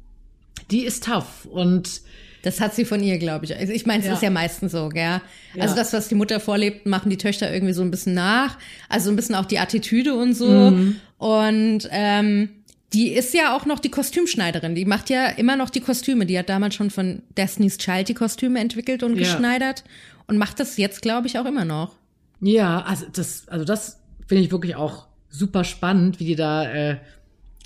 [0.69, 2.01] die ist tough und
[2.43, 3.55] das hat sie von ihr, glaube ich.
[3.55, 4.13] Also ich meine, es ja.
[4.13, 5.03] ist ja meistens so, gell?
[5.03, 5.21] Ja.
[5.59, 8.57] Also das, was die Mutter vorlebt, machen die Töchter irgendwie so ein bisschen nach.
[8.89, 10.49] Also ein bisschen auch die Attitüde und so.
[10.49, 10.95] Mhm.
[11.19, 12.49] Und ähm,
[12.93, 14.75] die ist ja auch noch die Kostümschneiderin.
[14.75, 16.25] Die macht ja immer noch die Kostüme.
[16.25, 19.19] Die hat damals schon von Destiny's Child die Kostüme entwickelt und ja.
[19.19, 19.83] geschneidert
[20.27, 21.95] und macht das jetzt, glaube ich, auch immer noch.
[22.41, 26.97] Ja, also das, also das finde ich wirklich auch super spannend, wie die da äh,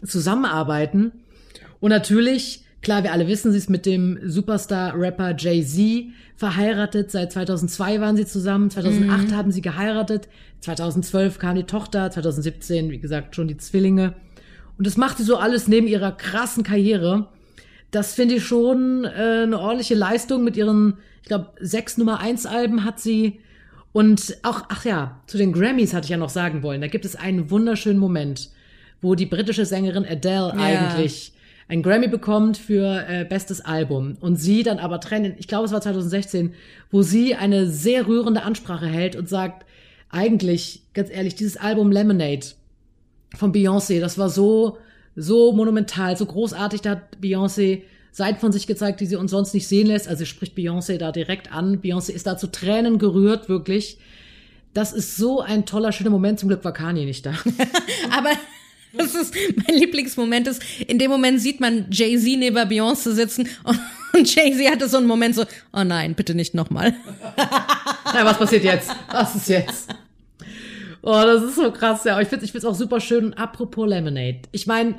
[0.05, 1.11] zusammenarbeiten.
[1.79, 7.09] Und natürlich Klar, wir alle wissen, sie ist mit dem Superstar-Rapper Jay-Z verheiratet.
[7.09, 8.69] Seit 2002 waren sie zusammen.
[8.69, 10.27] 2008 haben sie geheiratet.
[10.59, 12.11] 2012 kam die Tochter.
[12.11, 14.13] 2017, wie gesagt, schon die Zwillinge.
[14.77, 17.27] Und das macht sie so alles neben ihrer krassen Karriere.
[17.91, 22.45] Das finde ich schon äh, eine ordentliche Leistung mit ihren, ich glaube, sechs Nummer eins
[22.45, 23.39] Alben hat sie.
[23.93, 26.81] Und auch, ach ja, zu den Grammys hatte ich ja noch sagen wollen.
[26.81, 28.49] Da gibt es einen wunderschönen Moment,
[29.01, 30.53] wo die britische Sängerin Adele Ja.
[30.55, 31.31] eigentlich
[31.67, 35.71] einen Grammy bekommt für äh, bestes Album und sie dann aber trennen, ich glaube es
[35.71, 36.53] war 2016,
[36.91, 39.65] wo sie eine sehr rührende Ansprache hält und sagt,
[40.11, 42.45] eigentlich, ganz ehrlich, dieses Album Lemonade
[43.35, 44.77] von Beyoncé, das war so,
[45.15, 47.83] so monumental, so großartig, da hat Beyoncé
[48.15, 50.07] Seiten von sich gezeigt, die sie uns sonst nicht sehen lässt.
[50.07, 51.81] Also sie spricht Beyoncé da direkt an.
[51.81, 53.97] Beyoncé ist da zu Tränen gerührt, wirklich.
[54.73, 56.39] Das ist so ein toller, schöner Moment.
[56.39, 57.33] Zum Glück war Kanye nicht da.
[58.11, 58.31] Aber
[58.93, 59.35] das ist
[59.67, 63.79] mein Lieblingsmoment ist, in dem Moment sieht man Jay-Z neben Beyoncé sitzen und,
[64.13, 66.95] und Jay-Z hatte so einen Moment so, oh nein, bitte nicht nochmal.
[67.35, 68.91] Na, was passiert jetzt?
[69.11, 69.89] Was ist jetzt?
[71.07, 72.19] Oh, das ist so krass, ja.
[72.19, 73.25] Ich finde es auch super schön.
[73.25, 74.39] Und apropos Lemonade.
[74.51, 74.95] Ich meine,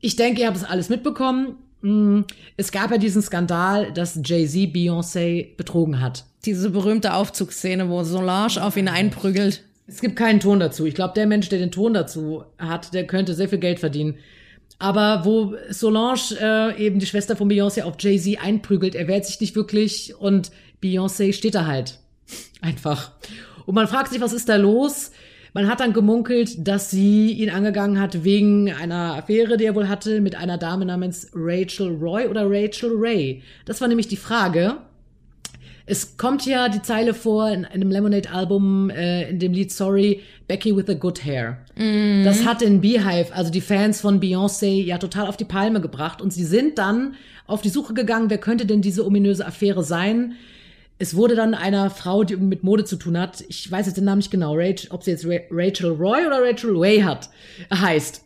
[0.00, 1.56] ich denke, ihr habt es alles mitbekommen.
[1.80, 2.26] Hm,
[2.58, 6.26] Es gab ja diesen Skandal, dass Jay-Z Beyoncé betrogen hat.
[6.44, 9.64] Diese berühmte Aufzugsszene, wo Solange auf ihn einprügelt.
[9.86, 10.84] Es gibt keinen Ton dazu.
[10.84, 14.16] Ich glaube, der Mensch, der den Ton dazu hat, der könnte sehr viel Geld verdienen.
[14.78, 19.40] Aber wo Solange äh, eben die Schwester von Beyoncé auf Jay-Z einprügelt, er wehrt sich
[19.40, 20.50] nicht wirklich und
[20.82, 21.98] Beyoncé steht da halt.
[22.60, 23.12] Einfach.
[23.64, 25.12] Und man fragt sich, was ist da los?
[25.52, 29.88] Man hat dann gemunkelt, dass sie ihn angegangen hat wegen einer Affäre, die er wohl
[29.88, 33.42] hatte, mit einer Dame namens Rachel Roy oder Rachel Ray.
[33.64, 34.76] Das war nämlich die Frage.
[35.86, 40.76] Es kommt ja die Zeile vor in einem Lemonade-Album, äh, in dem Lied Sorry, Becky
[40.76, 41.58] with the Good Hair.
[42.24, 46.22] Das hat den Beehive, also die Fans von Beyoncé, ja total auf die Palme gebracht.
[46.22, 47.14] Und sie sind dann
[47.48, 50.34] auf die Suche gegangen, wer könnte denn diese ominöse Affäre sein.
[51.00, 54.04] Es wurde dann einer Frau, die mit Mode zu tun hat, ich weiß jetzt den
[54.04, 57.30] Namen nicht genau, Rach, ob sie jetzt Ra Rachel Roy oder Rachel Way hat,
[57.72, 58.22] heißt.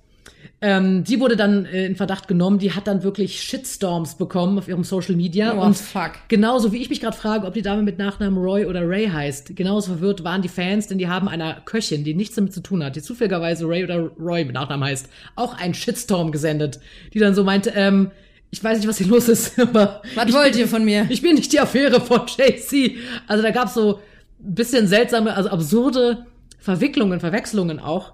[0.61, 4.67] Ähm, die wurde dann äh, in Verdacht genommen, die hat dann wirklich Shitstorms bekommen auf
[4.67, 5.57] ihrem Social Media.
[5.57, 6.13] Oh, und fuck.
[6.27, 9.55] genauso wie ich mich gerade frage, ob die Dame mit Nachnamen Roy oder Ray heißt,
[9.55, 12.83] genauso verwirrt waren die Fans, denn die haben einer Köchin, die nichts damit zu tun
[12.83, 16.81] hat, die zufälligerweise Ray oder Roy mit Nachnamen heißt, auch einen Shitstorm gesendet,
[17.13, 18.11] die dann so meinte, ähm,
[18.55, 21.07] ich weiß nicht, was hier los ist, aber Was ich wollt ihr von mir?
[21.09, 22.93] ich bin nicht die Affäre von Jay-Z.
[23.27, 23.97] Also da gab's so
[24.41, 26.27] ein bisschen seltsame, also absurde
[26.61, 28.13] Verwicklungen, Verwechslungen auch.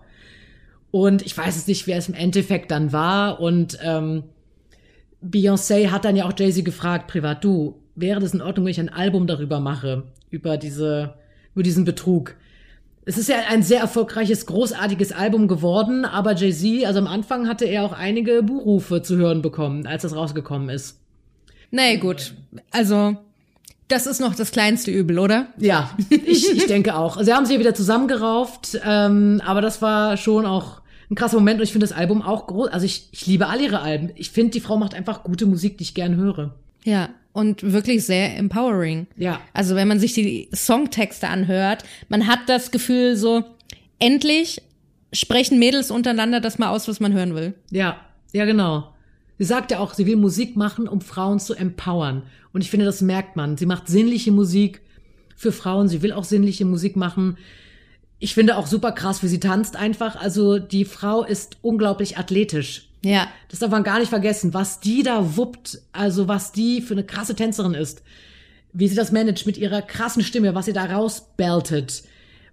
[0.90, 3.38] Und ich weiß es nicht, wer es im Endeffekt dann war.
[3.38, 4.24] Und ähm,
[5.22, 8.80] Beyoncé hat dann ja auch Jay-Z gefragt, privat, du, wäre das in Ordnung, wenn ich
[8.80, 11.16] ein Album darüber mache, über diese,
[11.52, 12.34] über diesen Betrug?
[13.10, 17.64] Es ist ja ein sehr erfolgreiches, großartiges Album geworden, aber Jay-Z, also am Anfang hatte
[17.64, 21.00] er auch einige Buhrufe zu hören bekommen, als das rausgekommen ist.
[21.72, 22.34] Nee, gut.
[22.70, 23.16] Also,
[23.88, 25.48] das ist noch das kleinste Übel, oder?
[25.58, 27.20] Ja, ich, ich denke auch.
[27.20, 31.58] Sie haben sich ja wieder zusammengerauft, ähm, aber das war schon auch ein krasser Moment
[31.58, 32.68] und ich finde das Album auch groß.
[32.68, 34.10] Also ich, ich liebe all ihre Alben.
[34.14, 36.54] Ich finde, die Frau macht einfach gute Musik, die ich gern höre.
[36.84, 39.06] Ja, und wirklich sehr empowering.
[39.16, 39.40] Ja.
[39.52, 43.44] Also, wenn man sich die Songtexte anhört, man hat das Gefühl so,
[43.98, 44.62] endlich
[45.12, 47.54] sprechen Mädels untereinander das mal aus, was man hören will.
[47.70, 48.00] Ja,
[48.32, 48.94] ja, genau.
[49.38, 52.24] Sie sagt ja auch, sie will Musik machen, um Frauen zu empowern.
[52.52, 53.56] Und ich finde, das merkt man.
[53.56, 54.82] Sie macht sinnliche Musik
[55.34, 55.88] für Frauen.
[55.88, 57.38] Sie will auch sinnliche Musik machen.
[58.18, 60.16] Ich finde auch super krass, wie sie tanzt einfach.
[60.16, 62.89] Also die Frau ist unglaublich athletisch.
[63.02, 63.28] Ja.
[63.48, 67.04] Das darf man gar nicht vergessen, was die da wuppt, also was die für eine
[67.04, 68.02] krasse Tänzerin ist,
[68.72, 72.04] wie sie das managt mit ihrer krassen Stimme, was sie da rausbeltet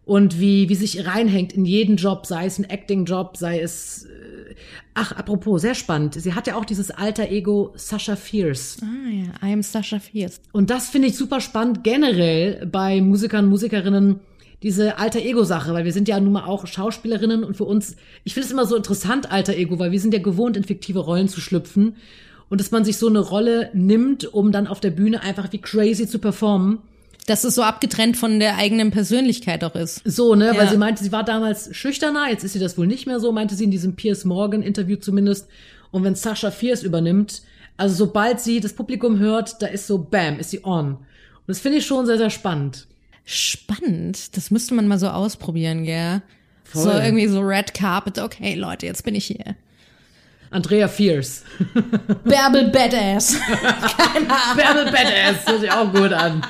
[0.07, 4.55] und wie, wie sich reinhängt in jeden Job, sei es ein Acting-Job, sei es, äh,
[4.93, 6.15] ach, apropos, sehr spannend.
[6.15, 8.77] Sie hat ja auch dieses alter Ego Sasha Fierce.
[8.81, 10.39] Ah ja, I am Sasha Fierce.
[10.53, 14.21] Und das finde ich super spannend generell bei Musikern, Musikerinnen,
[14.63, 18.33] diese alter Ego-Sache, weil wir sind ja nun mal auch Schauspielerinnen und für uns, ich
[18.33, 21.27] finde es immer so interessant, alter Ego, weil wir sind ja gewohnt, in fiktive Rollen
[21.27, 21.95] zu schlüpfen
[22.49, 25.59] und dass man sich so eine Rolle nimmt, um dann auf der Bühne einfach wie
[25.59, 26.79] crazy zu performen.
[27.27, 30.01] Dass es so abgetrennt von der eigenen Persönlichkeit auch ist.
[30.05, 30.71] So, ne, weil Ja.
[30.71, 33.53] sie meinte, sie war damals schüchterner, jetzt ist sie das wohl nicht mehr so, meinte
[33.53, 35.47] sie in diesem Piers Morgan Interview zumindest.
[35.91, 37.41] Und wenn Sasha Fierce übernimmt,
[37.75, 40.93] also sobald sie das Publikum hört, da ist so bam, ist sie on.
[40.95, 41.03] Und
[41.47, 42.87] das finde ich schon sehr, sehr spannend.
[43.29, 44.37] Spannend.
[44.37, 46.21] Das müsste man mal so ausprobieren, gell?
[46.73, 47.01] So Voll.
[47.03, 48.19] irgendwie so Red Carpet.
[48.19, 49.57] Okay, Leute, jetzt bin ich hier.
[50.49, 51.43] Andrea Fierce.
[52.23, 53.35] Bärbel Badass.
[54.55, 56.41] Bärbel Badass, hört sich auch gut an.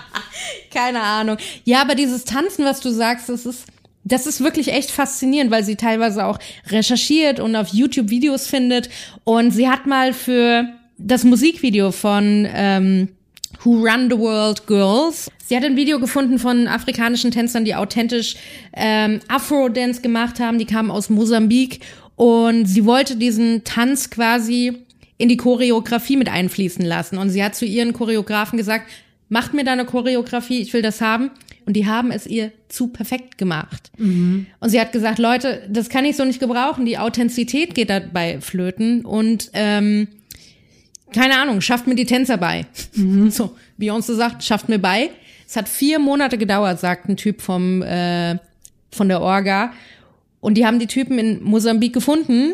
[0.72, 1.38] Keine Ahnung.
[1.64, 3.66] Ja, aber dieses Tanzen, was du sagst, das ist,
[4.04, 6.38] das ist wirklich echt faszinierend, weil sie teilweise auch
[6.68, 8.90] recherchiert und auf YouTube Videos findet.
[9.24, 10.66] Und sie hat mal für
[11.00, 13.17] das Musikvideo von ähm,
[13.68, 15.30] Who Run the World Girls.
[15.46, 18.38] Sie hat ein Video gefunden von afrikanischen Tänzern, die authentisch
[18.72, 20.58] ähm, Afro-Dance gemacht haben.
[20.58, 21.82] Die kamen aus Mosambik
[22.16, 24.86] und sie wollte diesen Tanz quasi
[25.18, 27.18] in die Choreografie mit einfließen lassen.
[27.18, 28.90] Und sie hat zu ihren Choreografen gesagt,
[29.28, 31.32] macht mir da eine Choreografie, ich will das haben.
[31.66, 33.92] Und die haben es ihr zu perfekt gemacht.
[33.98, 34.46] Mhm.
[34.62, 36.86] Und sie hat gesagt, Leute, das kann ich so nicht gebrauchen.
[36.86, 39.04] Die Authentizität geht dabei flöten.
[39.04, 40.08] Und ähm,
[41.14, 42.66] keine Ahnung, schafft mir die Tänzer bei.
[42.94, 43.32] Mhm.
[43.32, 45.10] So, Beyoncé sagt, schafft mir bei.
[45.48, 48.38] Es hat vier Monate gedauert, sagt ein Typ vom äh,
[48.92, 49.72] von der Orga.
[50.40, 52.54] Und die haben die Typen in Mosambik gefunden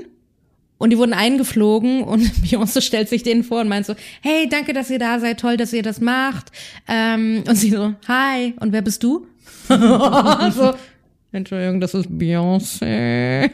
[0.78, 4.74] und die wurden eingeflogen und Beyoncé stellt sich denen vor und meint so, hey, danke,
[4.74, 6.52] dass ihr da seid, toll, dass ihr das macht.
[6.88, 9.28] Ähm, und sie so, hi, und wer bist du?
[9.68, 10.74] so,
[11.34, 13.50] Entschuldigung, das ist Beyoncé.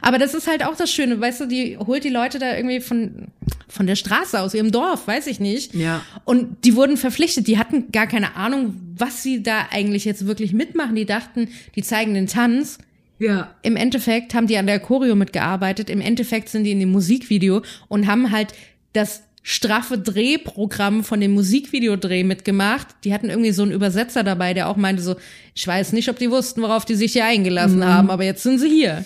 [0.00, 2.80] Aber das ist halt auch das Schöne, weißt du, die holt die Leute da irgendwie
[2.80, 3.28] von,
[3.68, 5.74] von der Straße aus ihrem Dorf, weiß ich nicht.
[5.74, 6.02] Ja.
[6.24, 10.54] Und die wurden verpflichtet, die hatten gar keine Ahnung, was sie da eigentlich jetzt wirklich
[10.54, 10.96] mitmachen.
[10.96, 12.78] Die dachten, die zeigen den Tanz.
[13.18, 13.54] Ja.
[13.62, 15.90] Im Endeffekt haben die an der Choreo mitgearbeitet.
[15.90, 18.54] Im Endeffekt sind die in dem Musikvideo und haben halt
[18.94, 22.88] das straffe Drehprogramm von dem Musikvideodreh mitgemacht.
[23.04, 25.16] Die hatten irgendwie so einen Übersetzer dabei, der auch meinte so,
[25.54, 27.84] ich weiß nicht, ob die wussten, worauf die sich hier eingelassen mhm.
[27.84, 29.04] haben, aber jetzt sind sie hier.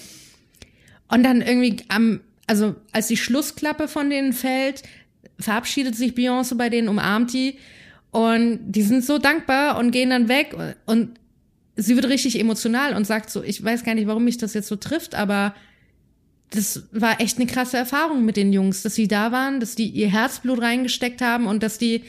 [1.09, 4.83] Und dann irgendwie am, also als die Schlussklappe von denen fällt,
[5.38, 7.59] verabschiedet sich Beyoncé bei denen, umarmt die
[8.11, 11.18] und die sind so dankbar und gehen dann weg und
[11.77, 14.68] sie wird richtig emotional und sagt so, ich weiß gar nicht, warum mich das jetzt
[14.68, 15.55] so trifft, aber
[16.50, 19.88] das war echt eine krasse Erfahrung mit den Jungs, dass sie da waren, dass die
[19.88, 22.04] ihr Herzblut reingesteckt haben und dass die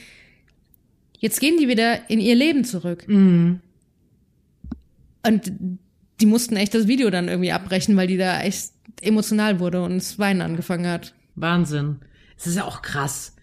[1.19, 3.08] jetzt gehen die wieder in ihr Leben zurück.
[3.08, 3.62] Mhm.
[5.26, 5.52] Und
[6.21, 8.71] die mussten echt das Video dann irgendwie abbrechen, weil die da echt
[9.02, 11.13] emotional wurde und das Weinen angefangen hat.
[11.36, 11.98] Wahnsinn.
[12.38, 13.36] Es ist ja auch krass.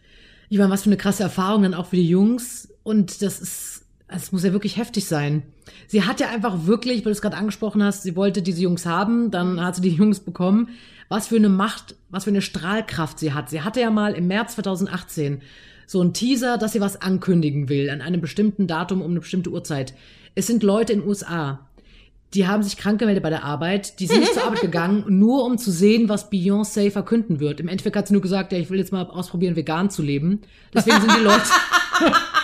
[0.48, 2.68] Ich meine, was für eine krasse Erfahrung dann auch für die Jungs.
[2.82, 3.81] Und das ist,
[4.14, 5.42] es muss ja wirklich heftig sein.
[5.86, 8.86] Sie hat ja einfach wirklich, weil du es gerade angesprochen hast, sie wollte diese Jungs
[8.86, 10.68] haben, dann hat sie die Jungs bekommen.
[11.08, 13.50] Was für eine Macht, was für eine Strahlkraft sie hat.
[13.50, 15.42] Sie hatte ja mal im März 2018
[15.86, 19.50] so ein Teaser, dass sie was ankündigen will an einem bestimmten Datum um eine bestimmte
[19.50, 19.92] Uhrzeit.
[20.34, 21.68] Es sind Leute in den USA,
[22.34, 25.44] die haben sich krank gemeldet bei der Arbeit, die sind nicht zur Arbeit gegangen, nur
[25.44, 27.60] um zu sehen, was Beyoncé verkünden wird.
[27.60, 30.40] Im Endeffekt hat sie nur gesagt, ja, ich will jetzt mal ausprobieren, vegan zu leben.
[30.74, 31.42] Deswegen sind die Leute.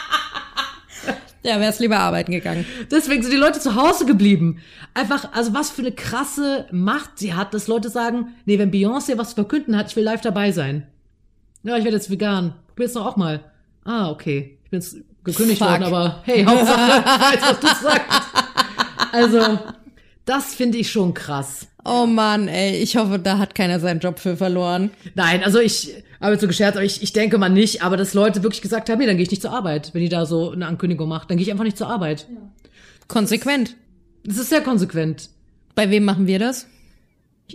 [1.42, 2.66] ja, wär's lieber arbeiten gegangen.
[2.90, 4.61] Deswegen sind die Leute zu Hause geblieben.
[4.94, 9.16] Einfach, also was für eine krasse Macht sie hat, dass Leute sagen, nee, wenn Beyoncé
[9.18, 10.87] was zu verkünden hat, ich will live dabei sein.
[11.62, 12.55] Ja, ich werde jetzt vegan.
[12.68, 13.40] Probier's doch auch mal.
[13.85, 14.59] Ah, okay.
[14.64, 15.70] Ich bin jetzt gekündigt Fuck.
[15.70, 18.29] worden, aber hey, Hauptsache, ich weiß, was du sagst.
[19.12, 19.59] Also,
[20.24, 21.68] das finde ich schon krass.
[21.88, 24.90] Oh Mann, ey, ich hoffe, da hat keiner seinen Job für verloren.
[25.14, 28.14] Nein, also ich habe jetzt so gescherzt, aber ich, ich denke mal nicht, aber dass
[28.14, 30.51] Leute wirklich gesagt haben, nee, dann gehe ich nicht zur Arbeit, wenn die da so
[30.51, 32.27] eine Ankündigung macht, dann gehe ich einfach nicht zur Arbeit.
[32.31, 32.40] Ja.
[33.07, 33.77] Konsequent.
[34.24, 35.31] Das ist sehr konsequent.
[35.74, 36.66] Bei wem machen wir das?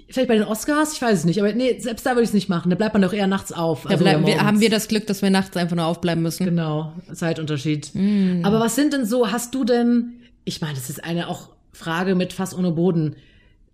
[0.09, 2.33] Vielleicht bei den Oscars, ich weiß es nicht, aber nee, selbst da würde ich es
[2.33, 2.71] nicht machen.
[2.71, 3.85] Da bleibt man doch eher nachts auf.
[3.85, 6.45] Also bleib, wir, haben wir das Glück, dass wir nachts einfach nur aufbleiben müssen.
[6.45, 7.91] Genau, Zeitunterschied.
[7.93, 8.39] Mm.
[8.43, 10.13] Aber was sind denn so, hast du denn,
[10.45, 13.17] ich meine, das ist eine auch Frage mit Fass ohne Boden.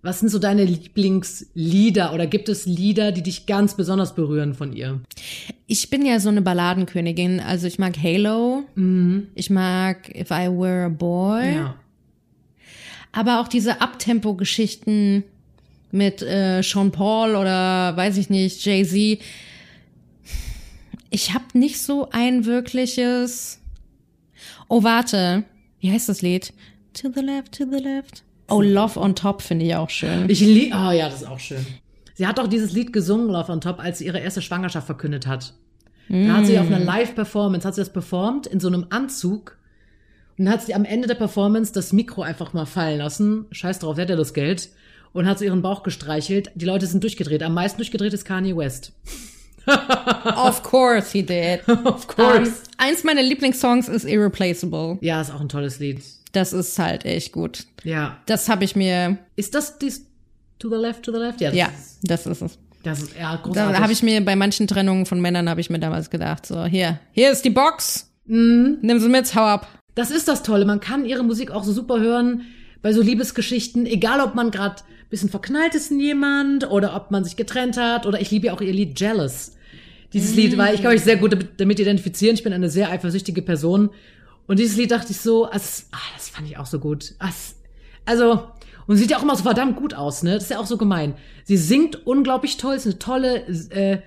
[0.01, 4.71] Was sind so deine Lieblingslieder oder gibt es Lieder, die dich ganz besonders berühren von
[4.71, 5.01] ihr?
[5.67, 7.41] Ich bin ja so eine Balladenkönigin.
[7.41, 8.63] Also ich mag Halo.
[8.75, 9.27] Mhm.
[9.35, 11.55] Ich mag If I Were a Boy.
[11.55, 11.75] Ja.
[13.11, 15.25] Aber auch diese Abtempo-Geschichten
[15.91, 19.19] mit äh, Sean Paul oder weiß ich nicht, Jay-Z.
[21.09, 23.59] Ich habe nicht so ein wirkliches.
[24.69, 25.43] Oh, warte.
[25.81, 26.53] Wie heißt das Lied?
[26.93, 28.23] To the left, to the left.
[28.49, 30.29] Oh, Love on Top finde ich auch schön.
[30.29, 31.65] Ich liebe, oh ja, das ist auch schön.
[32.15, 35.25] Sie hat auch dieses Lied gesungen, Love on Top, als sie ihre erste Schwangerschaft verkündet
[35.25, 35.53] hat.
[36.09, 36.27] Mm.
[36.27, 39.57] Da hat sie auf einer Live-Performance, hat sie das performt in so einem Anzug.
[40.37, 43.45] Und dann hat sie am Ende der Performance das Mikro einfach mal fallen lassen.
[43.51, 44.69] Scheiß drauf, sie hat ja das Geld.
[45.11, 46.51] Und hat so ihren Bauch gestreichelt.
[46.55, 47.41] Die Leute sind durchgedreht.
[47.41, 48.93] Am meisten durchgedreht ist Kanye West.
[50.35, 51.67] of course he did.
[51.67, 52.51] of course.
[52.51, 54.97] Um, eins meiner Lieblingssongs ist Irreplaceable.
[55.01, 56.01] Ja, ist auch ein tolles Lied.
[56.31, 57.65] Das ist halt echt gut.
[57.83, 58.17] Ja.
[58.25, 59.17] Das habe ich mir.
[59.35, 60.05] Ist das dies
[60.59, 61.41] To the Left, To the Left?
[61.41, 62.57] Ja, das, ja, ist, das ist es.
[62.83, 63.75] Das ist ja großartig.
[63.75, 66.65] Da habe ich mir bei manchen Trennungen von Männern habe ich mir damals gedacht, so
[66.65, 68.11] hier, hier ist die Box.
[68.25, 68.77] Mhm.
[68.81, 69.67] Nimm sie mit, hau ab.
[69.95, 70.65] Das ist das Tolle.
[70.65, 72.43] Man kann ihre Musik auch so super hören
[72.81, 74.77] bei so Liebesgeschichten, egal ob man gerade
[75.09, 78.53] bisschen verknallt ist in jemand oder ob man sich getrennt hat oder ich liebe ja
[78.53, 79.53] auch ihr Lied Jealous.
[80.13, 80.37] Dieses mm.
[80.37, 82.35] Lied, weil ich kann mich sehr gut damit identifizieren.
[82.35, 83.89] Ich bin eine sehr eifersüchtige Person
[84.49, 87.13] und dieses Lied dachte ich so, also, ah, das fand ich auch so gut.
[88.05, 88.47] Also,
[88.87, 90.33] und sieht ja auch immer so verdammt gut aus, ne?
[90.33, 91.13] Das ist ja auch so gemein.
[91.43, 93.99] Sie singt unglaublich toll, ist eine tolle äh,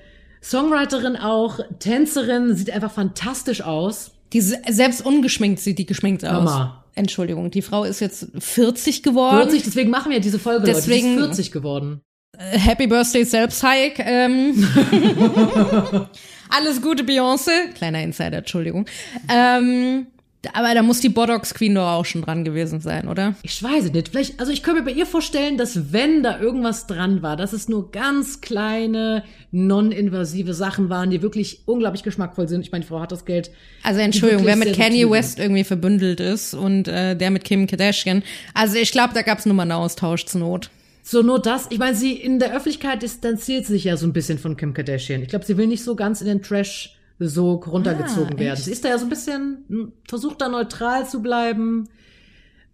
[0.42, 4.10] Songwriterin auch, Tänzerin, sieht einfach fantastisch aus.
[4.32, 6.32] Die selbst ungeschminkt sieht die geschminkt aus.
[6.44, 6.84] Mama.
[6.96, 9.36] Entschuldigung, die Frau ist jetzt 40 geworden.
[9.48, 11.26] 40, deswegen machen wir ja diese Folge, Deswegen- Leute.
[11.26, 12.00] Die ist 40 geworden.
[12.36, 14.02] Äh, Happy Birthday selbst, Hike.
[14.04, 14.66] Ähm.
[16.50, 17.72] Alles Gute, Beyoncé.
[17.74, 18.86] Kleiner Insider, Entschuldigung.
[19.32, 20.08] Ähm,
[20.52, 23.34] aber da muss die Botox Queen doch auch schon dran gewesen sein, oder?
[23.42, 24.08] Ich weiß es nicht.
[24.08, 27.52] Vielleicht, also ich könnte mir bei ihr vorstellen, dass wenn da irgendwas dran war, dass
[27.52, 32.62] es nur ganz kleine, non-invasive Sachen waren, die wirklich unglaublich geschmackvoll sind.
[32.62, 33.50] Ich meine, die Frau hat das Geld.
[33.82, 38.22] Also Entschuldigung, wer mit Kanye West irgendwie verbündelt ist und äh, der mit Kim Kardashian.
[38.54, 40.70] Also ich glaube, da mal einen Austausch zur Not.
[41.04, 41.66] So nur das.
[41.70, 45.22] Ich meine, sie in der Öffentlichkeit distanziert sich ja so ein bisschen von Kim Kardashian.
[45.22, 48.54] Ich glaube, sie will nicht so ganz in den Trash so runtergezogen Ah, werden.
[48.54, 48.64] echt?
[48.64, 51.88] Sie ist da ja so ein bisschen, hm, versucht da neutral zu bleiben.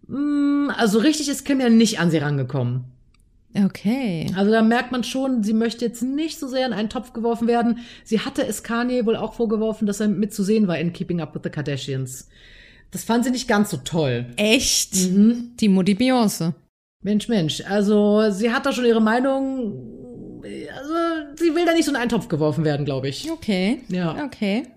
[0.07, 2.85] Hm, Also richtig ist Kim ja nicht an sie rangekommen.
[3.65, 4.27] Okay.
[4.35, 7.47] Also da merkt man schon, sie möchte jetzt nicht so sehr in einen Topf geworfen
[7.47, 7.79] werden.
[8.03, 11.41] Sie hatte es Kanye wohl auch vorgeworfen, dass er mitzusehen war in Keeping Up with
[11.43, 12.27] the Kardashians.
[12.91, 14.27] Das fand sie nicht ganz so toll.
[14.35, 14.93] Echt?
[14.95, 16.53] Die Mutti Beyoncé.
[17.03, 17.63] Mensch, Mensch.
[17.67, 19.98] Also sie hat da schon ihre Meinung.
[21.35, 23.29] Sie will da nicht so in einen Topf geworfen werden, glaube ich.
[23.31, 23.81] Okay.
[23.89, 24.23] Ja.
[24.25, 24.67] Okay.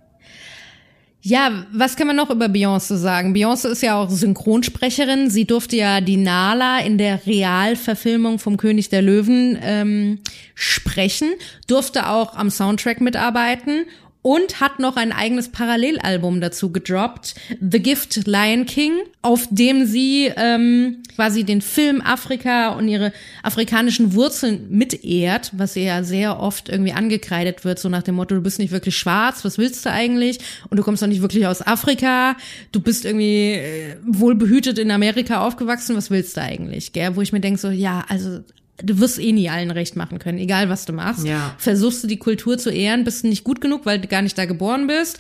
[1.25, 3.33] Ja, was kann man noch über Beyoncé sagen?
[3.33, 5.31] Beyoncé ist ja auch Synchronsprecherin.
[5.31, 10.19] Sie durfte ja die Nala in der Realverfilmung vom König der Löwen ähm,
[10.57, 11.31] sprechen,
[11.69, 13.87] durfte auch am Soundtrack mitarbeiten
[14.23, 20.33] und hat noch ein eigenes Parallelalbum dazu gedroppt, The Gift Lion King, auf dem sie
[20.37, 26.69] ähm, quasi den Film Afrika und ihre afrikanischen Wurzeln mitehrt, was ihr ja sehr oft
[26.69, 29.91] irgendwie angekreidet wird, so nach dem Motto, du bist nicht wirklich schwarz, was willst du
[29.91, 30.39] eigentlich?
[30.71, 32.37] Und du kommst doch nicht wirklich aus Afrika,
[32.71, 36.93] du bist irgendwie äh, wohlbehütet in Amerika aufgewachsen, was willst du eigentlich?
[36.93, 37.17] Gell?
[37.17, 38.41] Wo ich mir denke, so, ja, also
[38.83, 41.27] du wirst eh nie allen recht machen können, egal was du machst.
[41.27, 41.55] Ja.
[41.59, 44.37] Versuchst du die Kultur zu ehren, bist du nicht gut genug, weil du gar nicht
[44.39, 45.19] da geboren bist.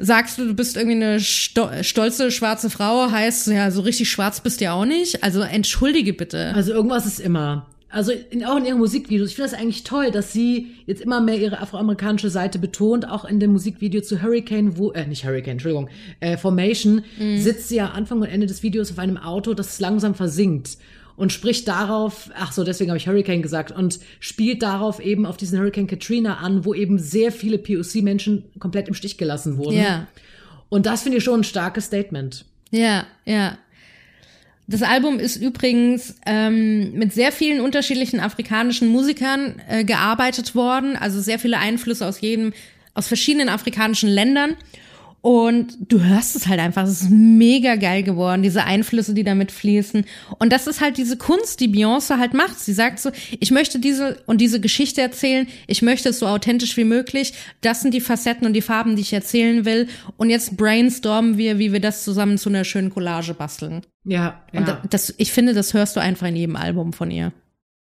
[0.00, 4.40] Sagst du, du bist irgendwie eine sto stolze schwarze Frau, heißt, ja, so richtig schwarz
[4.40, 5.24] bist du ja auch nicht.
[5.24, 6.54] Also entschuldige bitte.
[6.54, 7.66] Also irgendwas ist immer.
[7.90, 9.30] Also in, auch in ihren Musikvideos.
[9.30, 13.08] Ich finde das eigentlich toll, dass sie jetzt immer mehr ihre afroamerikanische Seite betont.
[13.08, 15.88] Auch in dem Musikvideo zu Hurricane, wo, äh, nicht Hurricane, Entschuldigung,
[16.20, 17.02] äh, Formation,
[17.38, 20.76] sitzt sie ja Anfang und Ende des Videos auf einem Auto, das langsam versinkt.
[21.18, 25.36] Und spricht darauf, ach so, deswegen habe ich Hurricane gesagt, und spielt darauf eben auf
[25.36, 29.76] diesen Hurricane Katrina an, wo eben sehr viele POC-Menschen komplett im Stich gelassen wurden.
[29.76, 30.06] Ja.
[30.68, 32.44] Und das finde ich schon ein starkes Statement.
[32.70, 33.58] Ja, ja.
[34.68, 41.20] Das Album ist übrigens ähm, mit sehr vielen unterschiedlichen afrikanischen Musikern äh, gearbeitet worden, also
[41.20, 42.52] sehr viele Einflüsse aus jedem,
[42.94, 44.54] aus verschiedenen afrikanischen Ländern.
[45.28, 49.52] Und du hörst es halt einfach, es ist mega geil geworden, diese Einflüsse, die damit
[49.52, 50.06] fließen.
[50.38, 52.58] Und das ist halt diese Kunst, die Beyoncé halt macht.
[52.58, 56.78] Sie sagt so, ich möchte diese und diese Geschichte erzählen, ich möchte es so authentisch
[56.78, 57.34] wie möglich.
[57.60, 59.88] Das sind die Facetten und die Farben, die ich erzählen will.
[60.16, 63.82] Und jetzt brainstormen wir, wie wir das zusammen zu einer schönen Collage basteln.
[64.04, 64.60] Ja, ja.
[64.60, 67.34] Und das, ich finde, das hörst du einfach in jedem Album von ihr.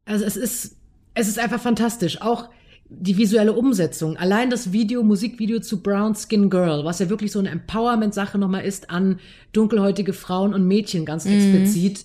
[0.05, 0.77] Also es ist,
[1.15, 2.23] es ist einfach fantastisch.
[2.23, 2.51] Auch
[3.01, 4.17] die visuelle Umsetzung.
[4.17, 8.65] Allein das Video, Musikvideo zu Brown Skin Girl, was ja wirklich so eine Empowerment-Sache nochmal
[8.65, 9.19] ist an
[9.53, 12.05] dunkelhäutige Frauen und Mädchen ganz explizit.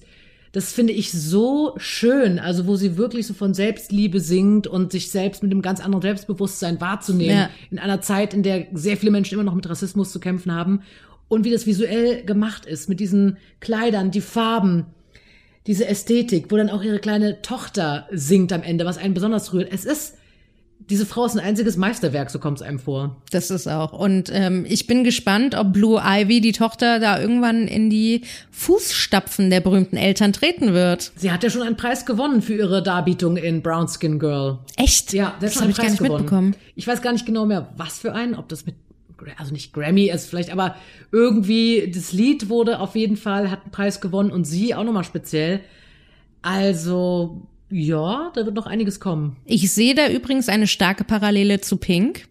[0.53, 2.39] Das finde ich so schön.
[2.39, 6.01] Also, wo sie wirklich so von Selbstliebe singt und sich selbst mit einem ganz anderen
[6.01, 7.37] Selbstbewusstsein wahrzunehmen.
[7.37, 7.49] Ja.
[7.69, 10.81] In einer Zeit, in der sehr viele Menschen immer noch mit Rassismus zu kämpfen haben.
[11.27, 14.85] Und wie das visuell gemacht ist, mit diesen Kleidern, die Farben,
[15.67, 19.71] diese Ästhetik, wo dann auch ihre kleine Tochter singt am Ende, was einen besonders rührt.
[19.71, 20.17] Es ist,
[20.89, 23.17] diese Frau ist ein einziges Meisterwerk, so kommt es einem vor.
[23.31, 23.91] Das ist auch.
[23.91, 28.21] Und ähm, ich bin gespannt, ob Blue Ivy, die Tochter, da irgendwann in die
[28.51, 31.11] Fußstapfen der berühmten Eltern treten wird.
[31.15, 34.59] Sie hat ja schon einen Preis gewonnen für ihre Darbietung in Brown Skin Girl.
[34.77, 35.11] Echt?
[35.11, 36.55] Ja, das schon habe ich gar nicht mitbekommen.
[36.75, 38.75] Ich weiß gar nicht genau mehr, was für einen, ob das mit,
[39.37, 40.75] also nicht Grammy ist vielleicht, aber
[41.11, 45.03] irgendwie das Lied wurde auf jeden Fall, hat einen Preis gewonnen und sie auch nochmal
[45.03, 45.59] speziell.
[46.41, 49.35] Also, ja, da wird noch einiges kommen.
[49.45, 52.27] Ich sehe da übrigens eine starke Parallele zu Pink.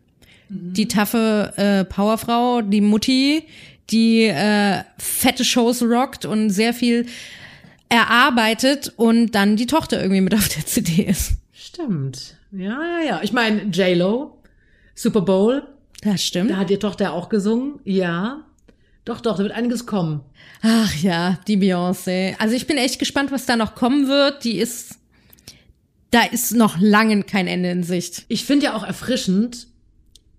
[0.49, 3.43] Die taffe äh, Powerfrau, die Mutti,
[3.91, 7.07] die äh, fette Shows rockt und sehr viel
[7.89, 11.33] erarbeitet und dann die Tochter irgendwie mit auf der CD ist.
[11.53, 12.37] Stimmt.
[12.53, 13.21] Ja, ja, ja.
[13.23, 14.39] Ich meine, J-Lo,
[14.95, 15.63] Super Bowl,
[16.03, 16.51] Das stimmt.
[16.51, 17.81] da hat ihr Tochter auch gesungen.
[17.85, 18.43] Ja.
[19.05, 20.21] Doch, doch, da wird einiges kommen.
[20.63, 22.35] Ach ja, die Beyoncé.
[22.39, 24.43] Also ich bin echt gespannt, was da noch kommen wird.
[24.45, 24.96] Die ist,
[26.11, 28.25] da ist noch lange kein Ende in Sicht.
[28.29, 29.67] Ich finde ja auch erfrischend,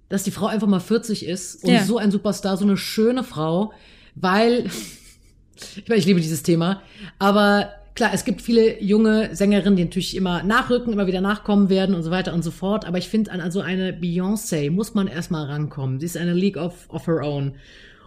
[0.09, 1.83] dass die Frau einfach mal 40 ist und Ja.
[1.83, 3.73] so ein Superstar, so eine schöne Frau,
[4.15, 4.65] weil,
[5.75, 6.81] ich meine, ich liebe dieses Thema,
[7.19, 11.95] aber klar, es gibt viele junge Sängerinnen, die natürlich immer nachrücken, immer wieder nachkommen werden
[11.95, 12.85] und so weiter und so fort.
[12.85, 15.99] Aber ich finde, an also eine Beyoncé muss man erstmal rankommen.
[15.99, 17.55] Sie ist eine League of, of her own.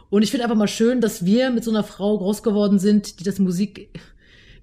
[0.08, 3.20] Und ich finde einfach mal schön, dass wir mit so einer Frau groß geworden sind,
[3.20, 4.00] die das Musik,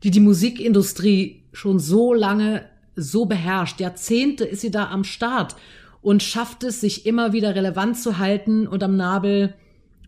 [0.04, 2.64] die die Musikindustrie schon so lange
[2.98, 3.80] so beherrscht.
[3.80, 5.56] Jahrzehnte ist sie da am Start
[6.02, 9.54] und schafft es, sich immer wieder relevant zu halten und am Nabel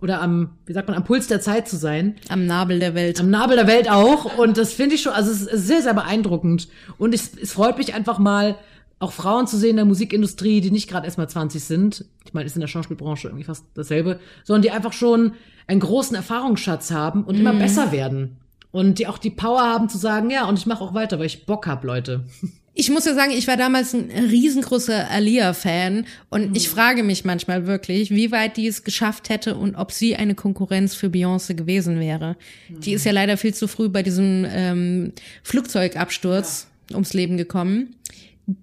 [0.01, 2.15] oder am, wie sagt man, am Puls der Zeit zu sein.
[2.29, 3.19] Am Nabel der Welt.
[3.19, 4.37] Am Nabel der Welt auch.
[4.37, 6.69] Und das finde ich schon, also es ist sehr, sehr beeindruckend.
[6.97, 8.55] Und es, es freut mich einfach mal,
[8.99, 12.05] auch Frauen zu sehen in der Musikindustrie, die nicht gerade erst mal 20 sind.
[12.25, 15.33] Ich meine, ist in der Schauspielbranche irgendwie fast dasselbe, sondern die einfach schon
[15.67, 17.41] einen großen Erfahrungsschatz haben und mhm.
[17.41, 18.37] immer besser werden.
[18.71, 21.25] Und die auch die Power haben zu sagen, ja, und ich mache auch weiter, weil
[21.25, 22.25] ich Bock hab, Leute.
[22.73, 26.55] Ich muss ja sagen, ich war damals ein riesengroßer Alia-Fan und mhm.
[26.55, 30.35] ich frage mich manchmal wirklich, wie weit die es geschafft hätte und ob sie eine
[30.35, 32.37] Konkurrenz für Beyoncé gewesen wäre.
[32.69, 32.79] Mhm.
[32.81, 35.13] Die ist ja leider viel zu früh bei diesem ähm,
[35.43, 36.95] Flugzeugabsturz ja.
[36.95, 37.95] ums Leben gekommen.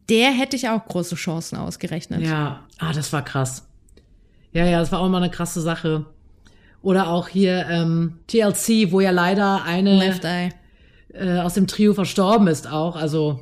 [0.09, 2.23] Der hätte ich auch große Chancen ausgerechnet.
[2.23, 3.67] Ja, ah, das war krass.
[4.53, 6.07] Ja, ja, das war auch mal eine krasse Sache.
[6.83, 10.53] Oder auch hier ähm, TLC, wo ja leider eine.
[11.13, 12.97] Äh, aus dem Trio verstorben ist auch.
[12.97, 13.41] Also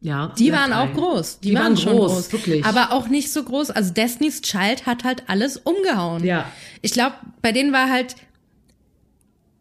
[0.00, 0.32] ja.
[0.38, 1.40] Die waren auch groß.
[1.40, 2.64] Die, die waren, waren schon groß, groß, wirklich.
[2.64, 3.70] Aber auch nicht so groß.
[3.70, 6.24] Also Destiny's Child hat halt alles umgehauen.
[6.24, 6.50] Ja.
[6.80, 8.16] Ich glaube, bei denen war halt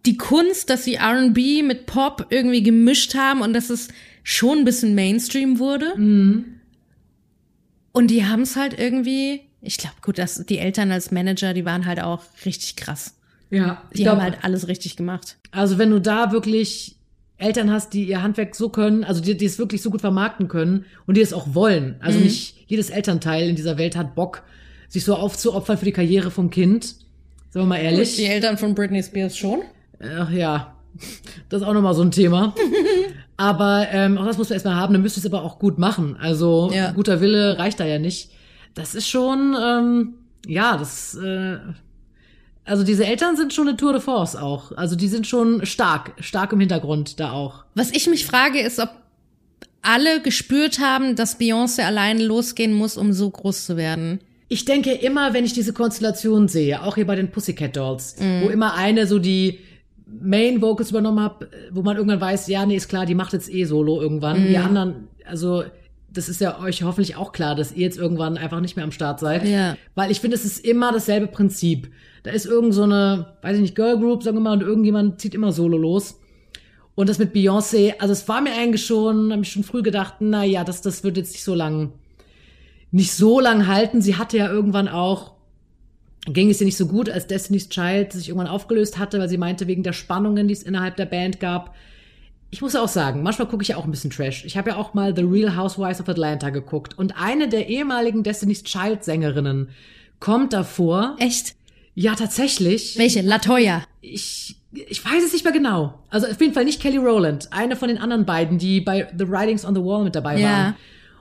[0.06, 3.90] die Kunst, dass sie R&B mit Pop irgendwie gemischt haben und dass es
[4.24, 5.98] schon ein bisschen Mainstream wurde.
[5.98, 6.46] Mhm.
[7.92, 11.66] Und die haben es halt irgendwie, ich glaube, gut, dass die Eltern als Manager, die
[11.66, 13.16] waren halt auch richtig krass.
[13.50, 15.38] Ja, die glaub, haben halt alles richtig gemacht.
[15.52, 16.99] Also wenn du da wirklich
[17.40, 20.48] Eltern hast, die ihr Handwerk so können, also die, die es wirklich so gut vermarkten
[20.48, 21.96] können und die es auch wollen.
[22.00, 22.26] Also mhm.
[22.26, 24.44] nicht jedes Elternteil in dieser Welt hat Bock,
[24.88, 26.86] sich so aufzuopfern für die Karriere vom Kind.
[27.50, 28.16] Sagen wir mal ehrlich.
[28.16, 29.62] Die Eltern von Britney Spears schon?
[30.00, 30.76] Ach ja,
[31.50, 32.54] das ist auch nochmal so ein Thema.
[33.38, 35.78] aber ähm, auch das muss man erstmal haben, dann müsst ihr es aber auch gut
[35.78, 36.18] machen.
[36.20, 36.92] Also ja.
[36.92, 38.32] guter Wille reicht da ja nicht.
[38.74, 40.14] Das ist schon, ähm,
[40.46, 41.58] ja, das äh,
[42.66, 44.72] also diese Eltern sind schon eine Tour de Force auch.
[44.74, 47.66] Also die sind schon stark, stark im Hintergrund da auch.
[47.74, 48.90] Was ich mich frage, ist, ob
[49.82, 54.20] alle gespürt haben, dass Beyoncé alleine losgehen muss, um so groß zu werden.
[54.50, 58.42] Ich denke immer, wenn ich diese Konstellation sehe, auch hier bei den Pussycat Dolls, mm.
[58.44, 59.60] wo immer eine so die
[60.06, 63.52] Main Vocals übernommen hat, wo man irgendwann weiß, ja, nee, ist klar, die macht jetzt
[63.54, 64.44] eh Solo irgendwann.
[64.44, 64.48] Mm.
[64.48, 65.64] Die anderen, also
[66.12, 68.92] das ist ja euch hoffentlich auch klar, dass ihr jetzt irgendwann einfach nicht mehr am
[68.92, 69.48] Start seid.
[69.48, 69.78] Ja.
[69.96, 71.92] Weil ich finde, es ist immer dasselbe Prinzip.
[72.24, 75.22] Da ist irgend so eine, weiß ich nicht, Girl Group, sagen wir mal, und irgendjemand
[75.22, 76.20] zieht immer solo los.
[76.96, 80.16] Und das mit Beyoncé, also es war mir eigentlich schon, habe ich schon früh gedacht,
[80.20, 81.94] na ja, das, das wird jetzt nicht so lang,
[82.92, 84.02] nicht so lang halten.
[84.02, 85.34] Sie hatte ja irgendwann auch,
[86.26, 89.38] ging es ihr nicht so gut, als Destiny's Child sich irgendwann aufgelöst hatte, weil sie
[89.38, 91.74] meinte, wegen der Spannungen, die es innerhalb der Band gab.
[92.52, 94.44] Ich muss auch sagen, manchmal gucke ich ja auch ein bisschen Trash.
[94.44, 98.24] Ich habe ja auch mal The Real Housewives of Atlanta geguckt und eine der ehemaligen
[98.24, 99.70] Destiny's Child Sängerinnen
[100.20, 101.16] kommt davor.
[101.20, 101.56] Echt?
[101.94, 102.98] Ja, tatsächlich.
[102.98, 103.22] Welche?
[103.22, 103.84] Latoya?
[104.02, 106.00] Ich, ich weiß es nicht mehr genau.
[106.10, 107.52] Also auf jeden Fall nicht Kelly Rowland.
[107.52, 110.50] Eine von den anderen beiden, die bei The Writings on the Wall mit dabei ja.
[110.50, 110.76] waren.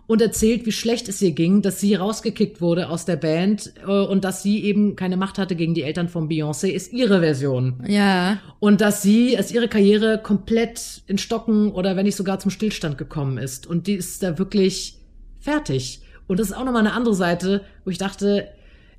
[0.08, 3.90] Und erzählt, wie schlecht es ihr ging, dass sie rausgekickt wurde aus der Band äh,
[3.90, 7.84] und dass sie eben keine Macht hatte gegen die Eltern von Beyoncé, ist ihre Version.
[7.86, 8.38] Ja.
[8.58, 12.96] Und dass sie, als ihre Karriere komplett in Stocken oder wenn nicht sogar zum Stillstand
[12.96, 13.66] gekommen ist.
[13.66, 14.96] Und die ist da wirklich
[15.40, 16.00] fertig.
[16.26, 18.48] Und das ist auch nochmal eine andere Seite, wo ich dachte,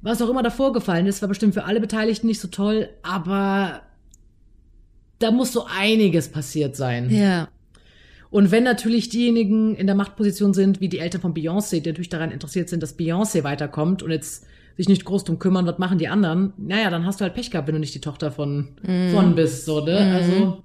[0.01, 3.81] was auch immer davor gefallen ist, war bestimmt für alle Beteiligten nicht so toll, aber
[5.17, 7.09] da muss so einiges passiert sein.
[7.09, 7.49] Ja.
[8.31, 12.09] Und wenn natürlich diejenigen in der Machtposition sind, wie die Eltern von Beyoncé, die natürlich
[12.09, 14.45] daran interessiert sind, dass Beyoncé weiterkommt und jetzt
[14.77, 17.51] sich nicht groß drum kümmern, was machen die anderen, naja, dann hast du halt Pech
[17.51, 19.09] gehabt, wenn du nicht die Tochter von, mm.
[19.09, 19.99] von bist, so, ne?
[19.99, 20.15] Mm.
[20.15, 20.63] Also,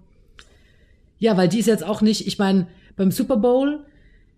[1.19, 3.81] ja, weil die ist jetzt auch nicht, ich meine, beim Super Bowl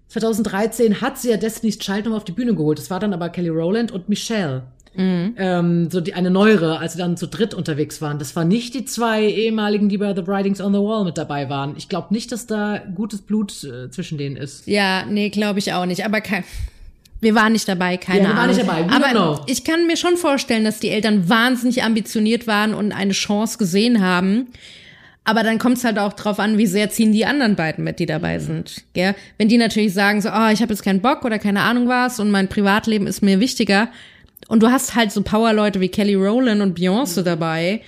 [0.09, 2.79] 2013 hat sie ja Destiny's Child nochmal auf die Bühne geholt.
[2.79, 4.63] Das war dann aber Kelly Rowland und Michelle.
[4.97, 5.35] Mhm.
[5.37, 8.19] Ähm, so die eine neuere, als sie dann zu dritt unterwegs waren.
[8.19, 11.49] Das waren nicht die zwei ehemaligen, die bei The Writings on the Wall mit dabei
[11.49, 11.75] waren.
[11.77, 14.67] Ich glaube nicht, dass da gutes Blut äh, zwischen denen ist.
[14.67, 16.05] Ja, nee, glaube ich auch nicht.
[16.05, 16.45] Aber kein,
[17.21, 18.87] wir waren nicht dabei, keine ja, wir waren Nicht dabei.
[18.91, 19.45] Aber know.
[19.47, 24.03] ich kann mir schon vorstellen, dass die Eltern wahnsinnig ambitioniert waren und eine Chance gesehen
[24.03, 24.49] haben.
[25.25, 27.99] Aber dann kommt es halt auch drauf an, wie sehr ziehen die anderen beiden mit,
[27.99, 28.85] die dabei sind.
[28.93, 29.17] Gell?
[29.39, 32.21] Wenn die natürlich sagen, so, oh, ich habe jetzt keinen Bock oder keine Ahnung was
[32.21, 33.89] und mein Privatleben ist mir wichtiger,
[34.49, 37.83] und du hast halt so Powerleute wie Kelly Rowland und Beyoncé dabei,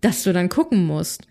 [0.00, 1.22] dass du dann gucken musst.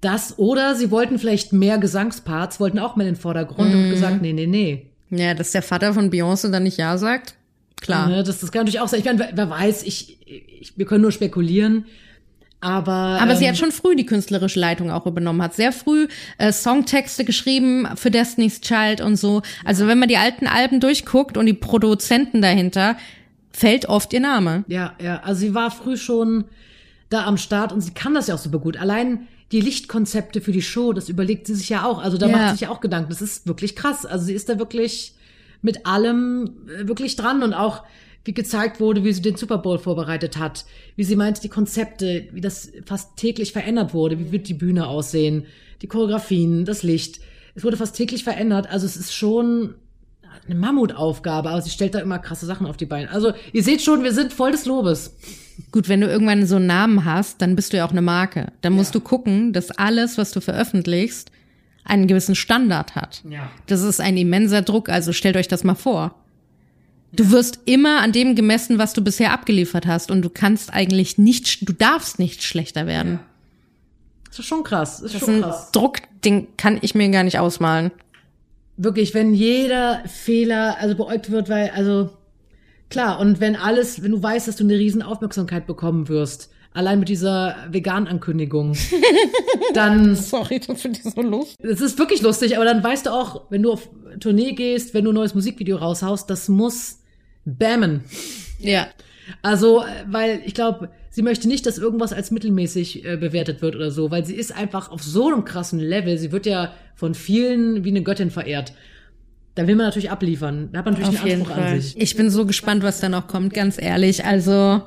[0.00, 3.76] Das oder sie wollten vielleicht mehr Gesangsparts, wollten auch mal in den Vordergrund mm.
[3.76, 3.90] und mhm.
[3.90, 4.86] gesagt, nee, nee, nee.
[5.10, 7.34] Ja, dass der Vater von Beyoncé dann nicht Ja sagt.
[7.80, 8.10] Klar.
[8.10, 9.00] Ja, das, das kann natürlich auch sein.
[9.00, 11.86] Ich meine, wer, wer weiß, ich, ich, wir können nur spekulieren.
[12.60, 16.08] Aber, Aber ähm, sie hat schon früh die künstlerische Leitung auch übernommen, hat sehr früh
[16.38, 19.42] äh, Songtexte geschrieben für Destiny's Child und so.
[19.66, 22.96] Also wenn man die alten Alben durchguckt und die Produzenten dahinter,
[23.56, 24.64] fällt oft ihr Name.
[24.66, 26.44] Ja, ja, also sie war früh schon
[27.08, 28.76] da am Start und sie kann das ja auch super gut.
[28.76, 32.02] Allein die Lichtkonzepte für die Show, das überlegt sie sich ja auch.
[32.02, 32.32] Also da Ja.
[32.36, 33.10] macht sie sich ja auch Gedanken.
[33.10, 34.04] Das ist wirklich krass.
[34.04, 35.14] Also sie ist da wirklich
[35.62, 37.84] mit allem äh, wirklich dran und auch
[38.24, 40.64] wie gezeigt wurde, wie sie den Super Bowl vorbereitet hat,
[40.96, 44.86] wie sie meint, die Konzepte, wie das fast täglich verändert wurde, wie wird die Bühne
[44.88, 45.44] aussehen,
[45.82, 47.20] die Choreografien, das Licht.
[47.54, 48.66] Es wurde fast täglich verändert.
[48.68, 49.74] Also es ist schon
[50.46, 53.10] eine Mammutaufgabe, aber sie stellt da immer krasse Sachen auf die Beine.
[53.10, 55.16] Also ihr seht schon, wir sind voll des Lobes.
[55.70, 58.52] Gut, wenn du irgendwann so einen Namen hast, dann bist du ja auch eine Marke.
[58.60, 61.30] Dann musst du gucken, dass alles, was du veröffentlichst,
[61.84, 63.22] einen gewissen Standard hat.
[63.28, 63.50] Ja.
[63.66, 66.14] Das ist ein immenser Druck, also stellt euch das mal vor.
[67.12, 71.18] Du wirst immer an dem gemessen, was du bisher abgeliefert hast und du kannst eigentlich
[71.18, 73.20] nicht, du darfst nicht schlechter werden.
[74.28, 75.00] Das ist schon krass.
[75.00, 75.70] Das ist Das ist schon ein krass.
[75.70, 77.92] Druck, den kann ich mir gar nicht ausmalen.
[78.76, 82.10] Wirklich, wenn jeder Fehler also beäugt wird, weil, also
[82.90, 86.98] klar, und wenn alles, wenn du weißt, dass du eine riesen Aufmerksamkeit bekommen wirst, allein
[86.98, 88.76] mit dieser Vegan-Ankündigung,
[89.74, 91.56] dann Sorry, das finde ich so lustig.
[91.64, 93.88] Es ist wirklich lustig, aber dann weißt du auch, wenn du auf
[94.20, 96.98] Tournee gehst, wenn du ein neues Musikvideo raushaust, das muss
[97.44, 98.04] bammen.
[98.58, 98.88] Ja.
[99.42, 103.76] Also, äh, weil ich glaube, sie möchte nicht, dass irgendwas als mittelmäßig äh, bewertet wird
[103.76, 106.18] oder so, weil sie ist einfach auf so einem krassen Level.
[106.18, 108.72] Sie wird ja von vielen wie eine Göttin verehrt.
[109.54, 110.70] Da will man natürlich abliefern.
[110.72, 111.96] Da hat man natürlich Auf einen Anspruch an sich.
[111.96, 114.24] Ich bin so gespannt, was da noch kommt, ganz ehrlich.
[114.24, 114.82] Also,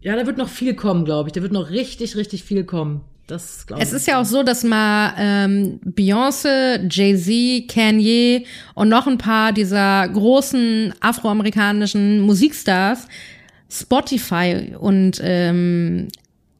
[0.00, 1.32] Ja, da wird noch viel kommen, glaube ich.
[1.32, 3.00] Da wird noch richtig, richtig viel kommen.
[3.26, 3.88] Das glaube ich.
[3.88, 9.52] es ist ja auch so, dass mal ähm, Beyoncé, Jay-Z, Kanye und noch ein paar
[9.52, 13.08] dieser großen afroamerikanischen Musikstars
[13.72, 16.08] Spotify und ähm,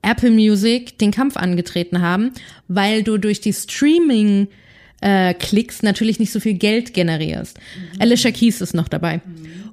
[0.02, 2.32] Apple Music den Kampf angetreten haben,
[2.68, 4.48] weil du durch die Streaming
[5.00, 7.58] äh, Klicks natürlich nicht so viel Geld generierst.
[7.98, 9.20] Alicia Keys ist noch dabei.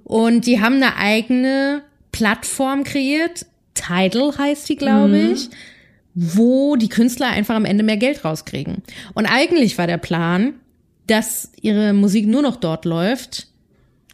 [0.04, 3.46] Und die haben eine eigene Plattform kreiert.
[3.74, 5.50] Tidal heißt die, glaube ich,
[6.16, 8.84] wo die Künstler einfach am Ende mehr Geld rauskriegen.
[9.14, 10.56] Und eigentlich war der Plan,
[11.08, 13.48] dass ihre Musik nur noch dort läuft,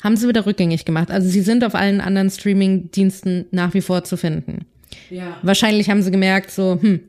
[0.05, 1.11] haben sie wieder rückgängig gemacht.
[1.11, 4.65] Also sie sind auf allen anderen Streaming-Diensten nach wie vor zu finden.
[5.09, 5.37] ja.
[5.41, 7.01] Wahrscheinlich haben sie gemerkt, so, hm,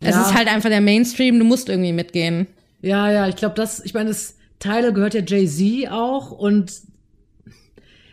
[0.00, 0.22] es Ja.
[0.22, 2.46] ist halt einfach der Mainstream, du musst irgendwie mitgehen.
[2.80, 6.72] Ja, ja, ich glaube, das, ich meine, das Teile gehört ja Jay-Z auch und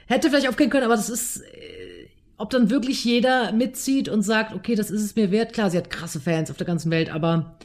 [0.08, 2.08] hätte vielleicht aufgehen können, aber das ist, äh,
[2.38, 5.54] ob dann wirklich jeder mitzieht und sagt, okay, das ist es mir wert.
[5.54, 7.56] Klar, sie hat krasse Fans auf der ganzen Welt, aber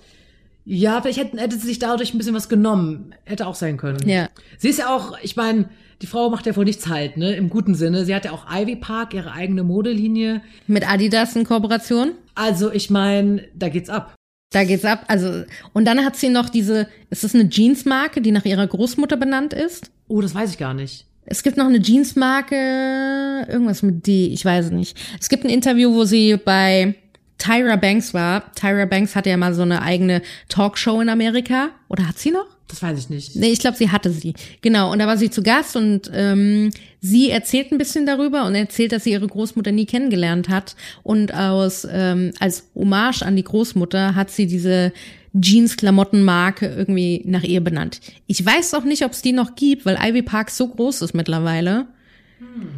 [0.64, 3.14] ja, vielleicht hätte, hätte sie sich dadurch ein bisschen was genommen.
[3.24, 4.08] Hätte auch sein können.
[4.08, 4.28] Ja.
[4.58, 5.68] Sie ist ja auch, ich meine,
[6.02, 8.04] die Frau macht ja vor nichts halt, ne, im guten Sinne.
[8.04, 10.42] Sie hat ja auch Ivy Park, ihre eigene Modelinie.
[10.66, 12.12] Mit Adidas in Kooperation.
[12.34, 14.14] Also, ich meine, da geht's ab.
[14.52, 15.04] Da geht's ab.
[15.08, 19.16] Also, und dann hat sie noch diese, ist das eine Jeansmarke, die nach ihrer Großmutter
[19.16, 19.90] benannt ist?
[20.08, 21.06] Oh, das weiß ich gar nicht.
[21.24, 24.98] Es gibt noch eine Jeansmarke, irgendwas mit D, ich weiß es nicht.
[25.20, 26.96] Es gibt ein Interview, wo sie bei
[27.40, 28.52] Tyra Banks war.
[28.54, 31.70] Tyra Banks hatte ja mal so eine eigene Talkshow in Amerika.
[31.88, 32.46] Oder hat sie noch?
[32.68, 33.34] Das weiß ich nicht.
[33.34, 34.34] Nee, ich glaube, sie hatte sie.
[34.60, 36.70] Genau, und da war sie zu Gast und ähm,
[37.00, 40.76] sie erzählt ein bisschen darüber und erzählt, dass sie ihre Großmutter nie kennengelernt hat.
[41.02, 44.92] Und aus ähm, als Hommage an die Großmutter hat sie diese
[45.38, 48.00] Jeans-Klamottenmarke irgendwie nach ihr benannt.
[48.28, 51.14] Ich weiß auch nicht, ob es die noch gibt, weil Ivy Park so groß ist
[51.14, 51.86] mittlerweile.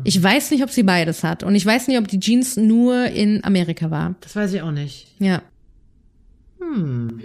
[0.04, 1.42] Ich weiß nicht, ob sie beides hat.
[1.42, 4.14] Und ich weiß nicht, ob die Jeans nur in Amerika war.
[4.20, 5.06] Das weiß ich auch nicht.
[5.18, 5.42] Ja.
[6.60, 7.20] Hm.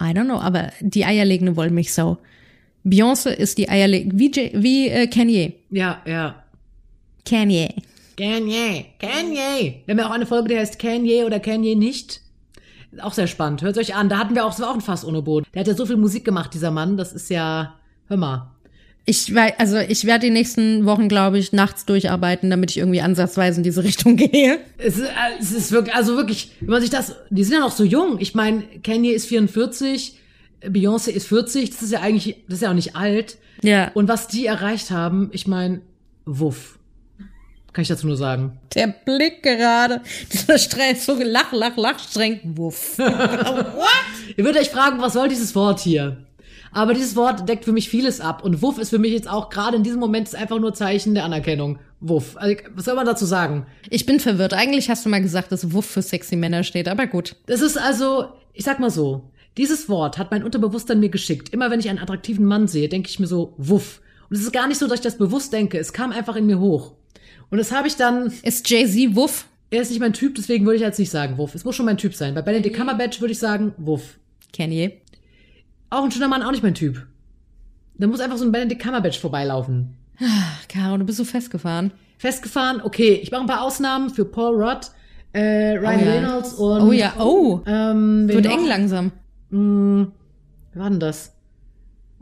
[0.00, 2.18] I don't know, aber die eierlegende Wollmilchsau.
[2.84, 5.54] Beyoncé ist die eierlegende, wie, J- wie äh, Kanye.
[5.70, 6.42] Ja, ja.
[7.28, 7.74] Kanye.
[8.16, 9.82] Kanye, Kanye.
[9.84, 12.20] Wir haben ja auch eine Folge, die heißt Kanye oder Kanye nicht.
[13.00, 13.60] Auch sehr spannend.
[13.62, 14.08] Hört euch an.
[14.08, 15.46] Da hatten wir auch, das war auch ein Fass ohne Boden.
[15.52, 16.96] Der hat ja so viel Musik gemacht, dieser Mann.
[16.96, 17.74] Das ist ja,
[18.08, 18.52] hör mal.
[19.08, 23.00] Ich weiß, also ich werde die nächsten Wochen, glaube ich, nachts durcharbeiten, damit ich irgendwie
[23.00, 24.58] ansatzweise in diese Richtung gehe.
[24.78, 27.60] Es ist, äh, es ist wirklich, also wirklich, wenn man sich das, die sind ja
[27.60, 28.18] noch so jung.
[28.18, 30.18] Ich meine, Kanye ist 44,
[30.62, 31.70] Beyoncé ist 40.
[31.70, 33.38] Das ist ja eigentlich, das ist ja auch nicht alt.
[33.62, 33.92] Ja.
[33.94, 35.82] Und was die erreicht haben, ich meine,
[36.24, 36.78] wuff.
[37.72, 38.58] Kann ich dazu nur sagen.
[38.74, 40.00] Der Blick gerade,
[40.32, 42.98] dieser Stress, so lach, lach, lach, streng, wuff.
[42.98, 46.16] Ihr würdet euch fragen, was soll dieses Wort hier?
[46.76, 48.44] Aber dieses Wort deckt für mich vieles ab.
[48.44, 51.14] Und Wuff ist für mich jetzt auch gerade in diesem Moment ist einfach nur Zeichen
[51.14, 51.78] der Anerkennung.
[52.00, 52.36] Wuff.
[52.36, 53.66] Also, was soll man dazu sagen?
[53.88, 54.52] Ich bin verwirrt.
[54.52, 57.36] Eigentlich hast du mal gesagt, dass Wuff für sexy Männer steht, aber gut.
[57.46, 61.48] Das ist also, ich sag mal so, dieses Wort hat mein Unterbewusstsein mir geschickt.
[61.48, 64.02] Immer wenn ich einen attraktiven Mann sehe, denke ich mir so, Wuff.
[64.28, 65.78] Und es ist gar nicht so, dass ich das bewusst denke.
[65.78, 66.92] Es kam einfach in mir hoch.
[67.48, 69.46] Und das habe ich dann, Ist Jay-Z Wuff?
[69.70, 71.54] Er ist nicht mein Typ, deswegen würde ich jetzt nicht sagen Wuff.
[71.54, 72.34] Es muss schon mein Typ sein.
[72.34, 74.18] Bei Benedict Cumberbatch würde ich sagen Wuff.
[74.52, 75.00] Kenny.
[75.90, 77.06] Auch ein schöner Mann, auch nicht mein Typ.
[77.98, 79.96] Da muss einfach so ein Benedict Cumberbatch vorbeilaufen.
[80.20, 81.92] Ach, Caro, du bist so festgefahren.
[82.18, 83.20] Festgefahren, okay.
[83.22, 84.90] Ich mache ein paar Ausnahmen für Paul Rudd,
[85.32, 86.12] äh, Ryan Oh ja.
[86.12, 86.80] Reynolds und...
[86.82, 87.60] Oh ja, oh.
[87.66, 89.12] Ähm, Wird eng langsam.
[89.50, 90.12] Hm,
[90.72, 91.32] wer war denn das?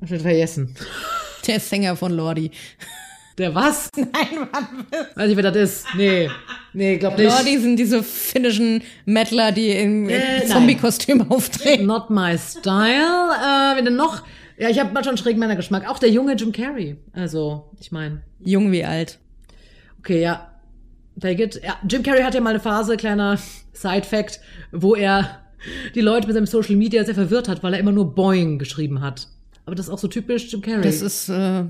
[0.01, 0.75] Hab ich vergessen.
[1.47, 2.51] Der Sänger von Lordi.
[3.39, 3.91] Der was?
[3.97, 4.87] Nein, Mann.
[5.16, 5.87] Weiß nicht, wer das ist.
[5.97, 6.30] Nee.
[6.72, 7.26] Nee, glaub nicht.
[7.28, 10.47] Lordi sind diese finnischen Mettler, die im Äh.
[10.47, 11.87] Zombie-Kostüm auftreten.
[11.87, 13.30] Not my style.
[13.32, 14.22] Äh, wenn denn noch?
[14.57, 15.89] Ja, ich habe mal schon schräg meiner Geschmack.
[15.91, 16.97] Auch der junge Jim Carrey.
[17.12, 18.22] Also, ich meine.
[18.41, 19.18] Jung wie alt.
[19.99, 20.51] Okay, ja.
[21.20, 21.61] Take it.
[21.64, 23.37] Ja, Jim Carrey hatte ja mal eine Phase, kleiner
[23.72, 25.41] Side-Fact, wo er
[25.95, 29.01] die Leute mit seinem Social Media sehr verwirrt hat, weil er immer nur Boing geschrieben
[29.01, 29.26] hat.
[29.67, 30.83] Aber das ist auch so typisch Jim Carrey.
[30.83, 31.65] Das ist, äh,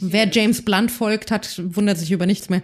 [0.00, 2.62] wer James Blunt folgt, hat, wundert sich über nichts mehr.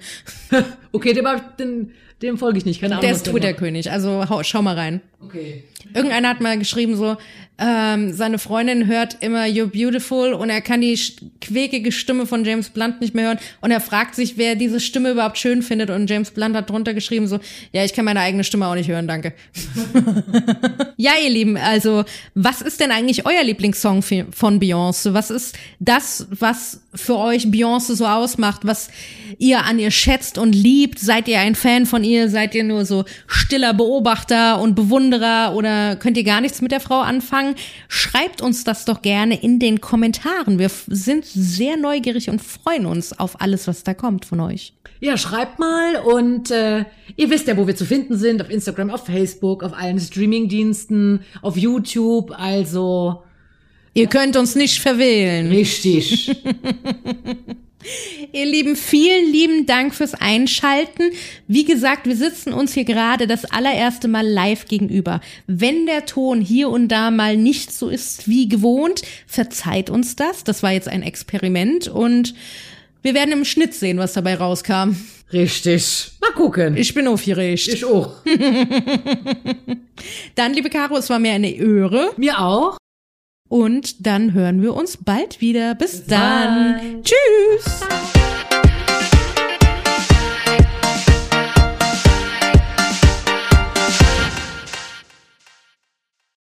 [0.93, 1.27] okay, dem,
[1.59, 1.91] dem,
[2.21, 2.81] dem folge ich nicht.
[2.81, 3.03] Keine Ahnung.
[3.03, 5.01] Der ist Twitter-König, also hau, schau mal rein.
[5.21, 5.65] Okay.
[5.95, 7.17] Irgendeiner hat mal geschrieben so,
[7.61, 10.97] ähm, seine Freundin hört immer You're Beautiful und er kann die
[11.41, 15.11] quäkige Stimme von James Blunt nicht mehr hören und er fragt sich, wer diese Stimme
[15.11, 17.41] überhaupt schön findet und James Blunt hat drunter geschrieben so,
[17.73, 19.33] ja, ich kann meine eigene Stimme auch nicht hören, danke.
[20.97, 22.05] ja, ihr Lieben, also
[22.35, 25.15] was ist denn eigentlich euer Lieblingssong von Beyoncé?
[25.15, 28.89] Was ist das, was für euch Beyoncé so ausmacht, was
[29.39, 31.01] ihr an ihr schätzt und liebt?
[31.01, 32.29] Seid ihr ein Fan von ihr?
[32.29, 35.68] Seid ihr nur so stiller Beobachter und Bewunderer oder
[35.99, 37.55] könnt ihr gar nichts mit der Frau anfangen?
[37.89, 40.59] Schreibt uns das doch gerne in den Kommentaren.
[40.59, 44.73] Wir sind sehr neugierig und freuen uns auf alles, was da kommt von euch.
[45.01, 46.85] Ja, schreibt mal und äh,
[47.17, 48.43] ihr wisst ja, wo wir zu finden sind.
[48.43, 52.33] Auf Instagram, auf Facebook, auf allen Streamingdiensten, auf YouTube.
[52.37, 53.23] Also
[53.95, 55.49] Ihr könnt uns nicht verwählen.
[55.49, 56.31] richtig.
[58.33, 61.11] Ihr Lieben, vielen lieben Dank fürs Einschalten.
[61.47, 65.21] Wie gesagt, wir sitzen uns hier gerade das allererste Mal live gegenüber.
[65.47, 70.45] Wenn der Ton hier und da mal nicht so ist wie gewohnt, verzeiht uns das.
[70.45, 72.35] Das war jetzt ein Experiment und
[73.03, 74.97] wir werden im Schnitt sehen, was dabei rauskam.
[75.33, 76.11] richtig.
[76.21, 76.77] Mal gucken.
[76.77, 77.69] Ich bin aufgeregt.
[77.69, 78.13] Ich auch.
[80.35, 82.77] Dann, liebe Caro, es war mir eine Ehre Mir auch.
[83.49, 85.75] Und dann hören wir uns bald wieder.
[85.75, 86.75] Bis dann.
[86.75, 87.03] Bye.
[87.03, 87.81] Tschüss.